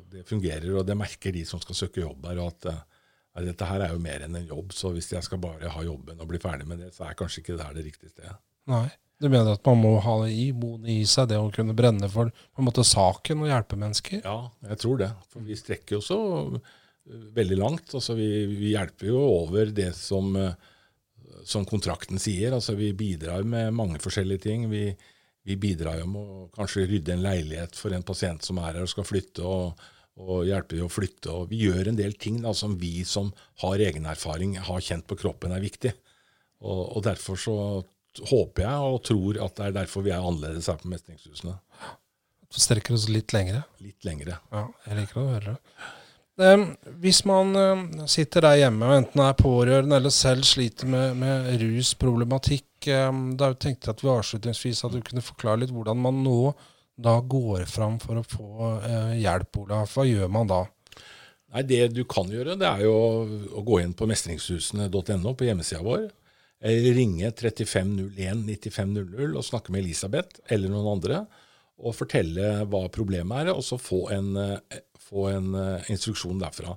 det 0.09 0.27
fungerer, 0.29 0.69
og 0.77 0.87
det 0.87 0.97
merker 0.97 1.33
de 1.35 1.43
som 1.45 1.61
skal 1.61 1.77
søke 1.77 2.03
jobb 2.03 2.29
her. 2.29 2.41
at, 2.45 2.69
at 2.69 3.45
dette 3.45 3.67
her 3.67 3.85
er 3.85 3.93
jo 3.93 4.01
mer 4.03 4.25
enn 4.25 4.37
en 4.39 4.47
jobb, 4.49 4.73
så 4.75 4.93
hvis 4.95 5.11
jeg 5.13 5.25
skal 5.25 5.41
bare 5.43 5.73
ha 5.73 5.85
jobben 5.85 6.21
og 6.21 6.29
bli 6.31 6.41
ferdig 6.41 6.69
med 6.69 6.81
det, 6.83 6.93
så 6.95 7.07
er 7.07 7.17
kanskje 7.19 7.43
ikke 7.43 7.57
det 7.57 7.67
her 7.67 7.77
det 7.77 7.85
riktige 7.89 8.13
stedet. 8.13 8.37
Nei. 8.69 8.87
Du 9.19 9.27
mener 9.27 9.51
at 9.53 9.65
man 9.67 9.81
må 9.81 9.93
ha 9.99 10.15
det 10.23 10.31
i, 10.31 10.49
boende 10.55 10.91
i 10.93 11.01
seg, 11.07 11.27
det 11.31 11.39
å 11.39 11.51
kunne 11.51 11.75
brenne 11.75 12.07
for 12.11 12.31
på 12.31 12.61
en 12.61 12.67
måte 12.69 12.85
saken 12.87 13.43
og 13.43 13.49
hjelpe 13.51 13.79
mennesker? 13.79 14.21
Ja, 14.23 14.37
jeg 14.71 14.79
tror 14.79 15.01
det. 15.01 15.09
For 15.33 15.43
vi 15.43 15.57
strekker 15.59 15.97
jo 15.97 16.03
så 16.05 16.19
veldig 17.35 17.57
langt. 17.59 17.91
Altså, 17.97 18.15
vi, 18.15 18.29
vi 18.47 18.73
hjelper 18.77 19.11
jo 19.11 19.19
over 19.19 19.73
det 19.75 19.91
som 19.97 20.31
uh, 20.39 20.53
som 21.43 21.65
kontrakten 21.65 22.19
sier. 22.19 22.53
altså 22.53 22.75
Vi 22.75 22.93
bidrar 22.93 23.43
med 23.43 23.73
mange 23.73 23.99
forskjellige 23.99 24.45
ting. 24.47 24.67
Vi, 24.69 24.95
vi 25.43 25.55
bidrar 25.55 25.99
jo 26.01 26.09
med 26.11 26.33
å 26.33 26.49
kanskje 26.55 26.87
rydde 26.89 27.15
en 27.15 27.23
leilighet 27.25 27.77
for 27.79 27.95
en 27.95 28.05
pasient 28.05 28.45
som 28.45 28.59
er 28.61 28.73
her 28.73 28.85
og 28.85 28.91
skal 28.91 29.07
flytte, 29.07 29.45
og, 29.45 29.79
og 30.19 30.45
hjelper 30.47 30.83
å 30.85 30.91
flytte. 30.91 31.31
og 31.33 31.53
Vi 31.53 31.63
gjør 31.65 31.91
en 31.91 31.99
del 31.99 32.15
ting 32.19 32.41
da, 32.43 32.53
som 32.53 32.77
vi 32.79 33.03
som 33.07 33.31
har 33.63 33.85
egen 33.89 34.09
erfaring, 34.09 34.57
har 34.57 34.83
kjent 34.83 35.07
på 35.09 35.19
kroppen 35.19 35.55
er 35.55 35.63
viktig. 35.63 35.93
Og, 36.59 36.83
og 36.97 37.05
Derfor 37.07 37.39
så 37.39 37.57
håper 38.29 38.65
jeg 38.65 38.89
og 38.89 38.99
tror 39.07 39.39
at 39.45 39.55
det 39.57 39.65
er 39.67 39.77
derfor 39.79 40.05
vi 40.05 40.13
er 40.15 40.23
annerledes 40.23 40.69
her 40.71 40.79
på 40.81 40.91
Mestringshusene. 40.91 41.55
Så 42.49 42.63
strekker 42.65 42.95
oss 42.97 43.07
litt 43.11 43.33
lengre? 43.35 43.63
Litt 43.83 44.05
lengre. 44.07 44.39
Ja, 44.51 44.65
jeg 44.87 45.01
liker 45.03 45.21
å 45.21 45.31
høre 45.35 45.55
det. 45.55 45.87
Hvis 47.03 47.25
man 47.27 47.51
sitter 48.07 48.45
der 48.47 48.61
hjemme 48.61 48.87
og 48.87 48.95
enten 49.01 49.21
er 49.25 49.35
pårørende 49.35 49.97
eller 49.99 50.13
selv 50.15 50.47
sliter 50.47 50.87
med, 50.87 51.17
med 51.19 51.49
rusproblematikk, 51.59 52.87
da 52.87 53.51
tenkte 53.59 53.89
jeg 53.89 53.97
at 53.97 54.03
vi 54.05 54.11
avslutningsvis 54.13 54.85
at 54.87 54.95
du 54.95 55.01
kunne 55.03 55.25
forklare 55.25 55.65
litt 55.65 55.73
hvordan 55.75 55.99
man 55.99 56.23
nå 56.23 56.39
da 56.99 57.19
går 57.19 57.65
fram 57.69 57.99
for 58.01 58.19
å 58.19 58.25
få 58.27 58.71
eh, 58.83 59.13
hjelp, 59.21 59.61
Olaf. 59.61 59.95
Hva 59.95 60.05
gjør 60.07 60.31
man 60.31 60.49
da? 60.49 60.63
Nei, 61.53 61.63
Det 61.63 61.81
du 61.95 62.03
kan 62.09 62.29
gjøre, 62.29 62.57
det 62.59 62.67
er 62.67 62.83
jo 62.85 62.95
å 63.55 63.63
gå 63.65 63.79
inn 63.81 63.95
på 63.97 64.07
mestringshusene.no 64.09 65.33
på 65.33 65.47
hjemmesida 65.47 65.81
vår. 65.85 66.09
Eller 66.59 66.97
ringe 66.97 67.31
3501 67.31 68.41
9500 68.43 69.37
og 69.39 69.45
snakke 69.47 69.71
med 69.71 69.85
Elisabeth 69.85 70.41
eller 70.51 70.71
noen 70.71 70.89
andre 70.97 71.23
og 71.79 71.95
fortelle 71.95 72.65
hva 72.67 72.81
problemet 72.91 73.45
er, 73.45 73.53
og 73.53 73.63
så 73.63 73.77
få 73.79 74.01
en, 74.11 74.33
eh, 74.35 74.81
få 74.99 75.29
en 75.31 75.53
uh, 75.55 75.85
instruksjon 75.87 76.41
derfra. 76.41 76.73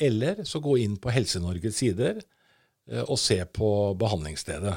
Eller 0.00 0.40
så 0.48 0.62
gå 0.64 0.78
inn 0.80 0.94
på 0.96 1.12
Helse-Norges 1.12 1.76
sider 1.76 2.22
og 3.04 3.18
se 3.18 3.36
på 3.50 3.68
behandlingsstedet. 3.98 4.72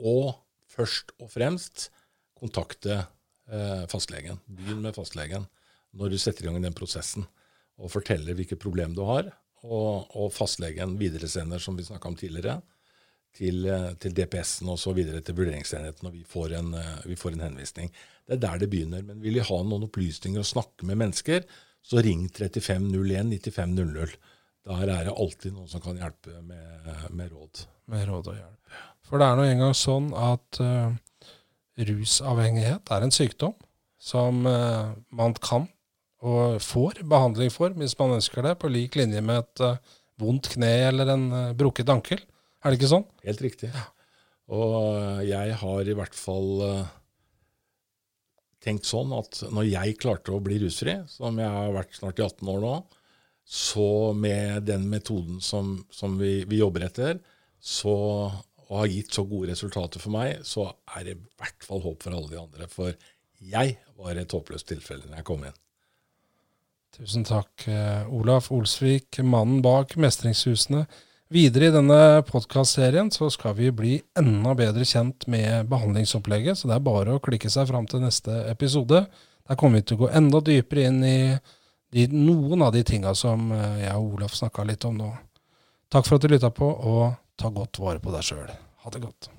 Og 0.00 0.32
først 0.72 1.12
og 1.20 1.28
fremst 1.28 1.90
kontakte 2.38 3.02
fastlegen. 3.92 4.38
Begynn 4.48 4.80
med 4.80 4.96
fastlegen 4.96 5.44
når 5.98 6.14
du 6.14 6.18
setter 6.18 6.46
i 6.46 6.48
gang 6.48 6.62
den 6.62 6.76
prosessen, 6.76 7.26
og 7.78 7.92
forteller 7.92 8.36
hvilket 8.38 8.62
problem 8.62 8.94
du 8.96 9.02
har. 9.06 9.30
Og, 9.64 10.10
og 10.12 10.32
fastlegen 10.34 10.98
videresender, 11.00 11.62
som 11.62 11.76
vi 11.78 11.86
snakka 11.86 12.10
om 12.10 12.16
tidligere, 12.20 12.58
til, 13.34 13.66
til 13.98 14.14
DPS-en 14.14 14.70
og 14.70 14.78
så 14.78 14.92
videre 14.96 15.22
til 15.24 15.36
vurderingsenheten 15.38 16.06
når 16.06 16.14
vi 16.14 16.24
får, 16.28 16.54
en, 16.60 16.74
vi 17.08 17.16
får 17.18 17.34
en 17.34 17.46
henvisning. 17.48 17.90
Det 18.26 18.36
er 18.36 18.42
der 18.44 18.62
det 18.62 18.70
begynner. 18.72 19.02
Men 19.02 19.22
vil 19.22 19.38
de 19.38 19.44
ha 19.44 19.58
noen 19.66 19.88
opplysninger 19.88 20.40
og 20.40 20.48
snakke 20.48 20.86
med 20.88 21.00
mennesker, 21.02 21.42
så 21.84 22.00
ring 22.04 22.28
3501 22.32 23.28
9500. 23.34 24.16
Der 24.64 24.88
er 24.88 25.04
det 25.04 25.12
alltid 25.12 25.52
noen 25.52 25.68
som 25.68 25.82
kan 25.84 25.98
hjelpe 26.00 26.40
med, 26.40 26.90
med 27.12 27.32
råd. 27.32 27.66
Med 27.92 28.06
råd 28.08 28.30
og 28.32 28.38
hjelp. 28.38 28.78
For 29.04 29.20
det 29.20 29.28
er 29.28 29.36
nå 29.36 29.44
engang 29.44 29.74
sånn 29.76 30.08
at 30.16 30.60
uh, 30.64 30.94
rusavhengighet 31.76 32.92
er 32.96 33.04
en 33.04 33.12
sykdom 33.12 33.52
som 34.00 34.46
uh, 34.48 34.94
man 35.12 35.36
kan 35.44 35.68
og 36.24 36.56
får 36.64 37.02
behandling 37.04 37.52
for 37.52 37.74
hvis 37.76 37.98
man 37.98 38.16
ønsker 38.16 38.46
det, 38.46 38.54
på 38.56 38.70
lik 38.72 38.96
linje 38.96 39.20
med 39.20 39.42
et 39.42 39.64
uh, 39.66 39.98
vondt 40.22 40.54
kne 40.54 40.72
eller 40.88 41.12
en 41.12 41.26
brukket 41.58 41.92
ankel. 41.92 42.22
Er 42.64 42.72
det 42.72 42.80
ikke 42.80 42.94
sånn? 42.94 43.06
Helt 43.26 43.42
riktig. 43.44 43.70
Og 44.54 45.24
jeg 45.28 45.56
har 45.60 45.88
i 45.88 45.96
hvert 45.96 46.16
fall 46.16 46.64
tenkt 48.64 48.88
sånn 48.88 49.12
at 49.16 49.42
når 49.52 49.68
jeg 49.68 49.98
klarte 50.00 50.32
å 50.32 50.42
bli 50.42 50.58
rusfri, 50.62 50.96
som 51.10 51.38
jeg 51.40 51.50
har 51.52 51.74
vært 51.74 51.96
snart 51.98 52.20
i 52.20 52.24
18 52.24 52.52
år 52.54 52.62
nå, 52.64 52.74
så 53.44 54.12
med 54.16 54.64
den 54.70 54.86
metoden 54.88 55.40
som, 55.44 55.76
som 55.92 56.16
vi, 56.20 56.38
vi, 56.48 56.62
jobber 56.62 56.86
etter, 56.86 57.18
så, 57.60 57.94
og 58.64 58.78
har 58.80 58.88
gitt 58.92 59.12
så 59.12 59.26
gode 59.28 59.50
resultater 59.52 60.00
for 60.00 60.14
meg, 60.16 60.40
så 60.48 60.70
er 60.96 61.04
det 61.04 61.16
i 61.18 61.20
hvert 61.40 61.66
fall 61.66 61.84
håp 61.84 62.06
for 62.06 62.16
alle 62.16 62.32
de 62.32 62.40
andre. 62.40 62.68
For 62.72 62.96
jeg 63.44 63.76
var 64.00 64.16
et 64.16 64.32
håpløst 64.32 64.70
tilfelle 64.72 65.04
når 65.10 65.20
jeg 65.20 65.28
kom 65.28 65.44
inn. 65.44 65.60
Tusen 66.94 67.26
takk, 67.26 67.66
eh, 67.68 68.06
Olaf 68.14 68.52
Olsvik, 68.54 69.18
mannen 69.26 69.60
bak 69.64 69.96
Mestringshusene. 70.00 70.86
Videre 71.32 71.70
i 71.70 71.72
denne 71.72 72.22
podkastserien 72.28 73.08
så 73.10 73.30
skal 73.32 73.54
vi 73.56 73.70
bli 73.72 73.94
enda 74.18 74.52
bedre 74.58 74.84
kjent 74.84 75.24
med 75.30 75.70
behandlingsopplegget, 75.70 76.58
så 76.58 76.68
det 76.68 76.76
er 76.76 76.84
bare 76.84 77.14
å 77.16 77.22
klikke 77.24 77.48
seg 77.50 77.70
fram 77.70 77.88
til 77.88 78.04
neste 78.04 78.42
episode. 78.50 79.06
Der 79.48 79.58
kommer 79.60 79.80
vi 79.80 79.88
til 79.88 79.96
å 79.96 80.02
gå 80.04 80.10
enda 80.20 80.42
dypere 80.44 80.90
inn 80.90 81.00
i 81.04 81.18
de, 81.94 82.06
noen 82.12 82.66
av 82.66 82.74
de 82.74 82.82
tinga 82.84 83.14
som 83.16 83.48
eh, 83.54 83.84
jeg 83.86 83.94
og 83.96 84.18
Olaf 84.18 84.36
snakka 84.36 84.66
litt 84.68 84.84
om 84.84 84.98
nå. 85.00 85.08
Takk 85.92 86.08
for 86.08 86.18
at 86.18 86.26
du 86.26 86.32
lytta 86.32 86.50
på, 86.52 86.68
og 86.68 87.16
ta 87.40 87.48
godt 87.54 87.80
vare 87.80 88.02
på 88.04 88.12
deg 88.12 88.26
sjøl. 88.26 88.52
Ha 88.84 88.92
det 88.92 89.02
godt. 89.04 89.30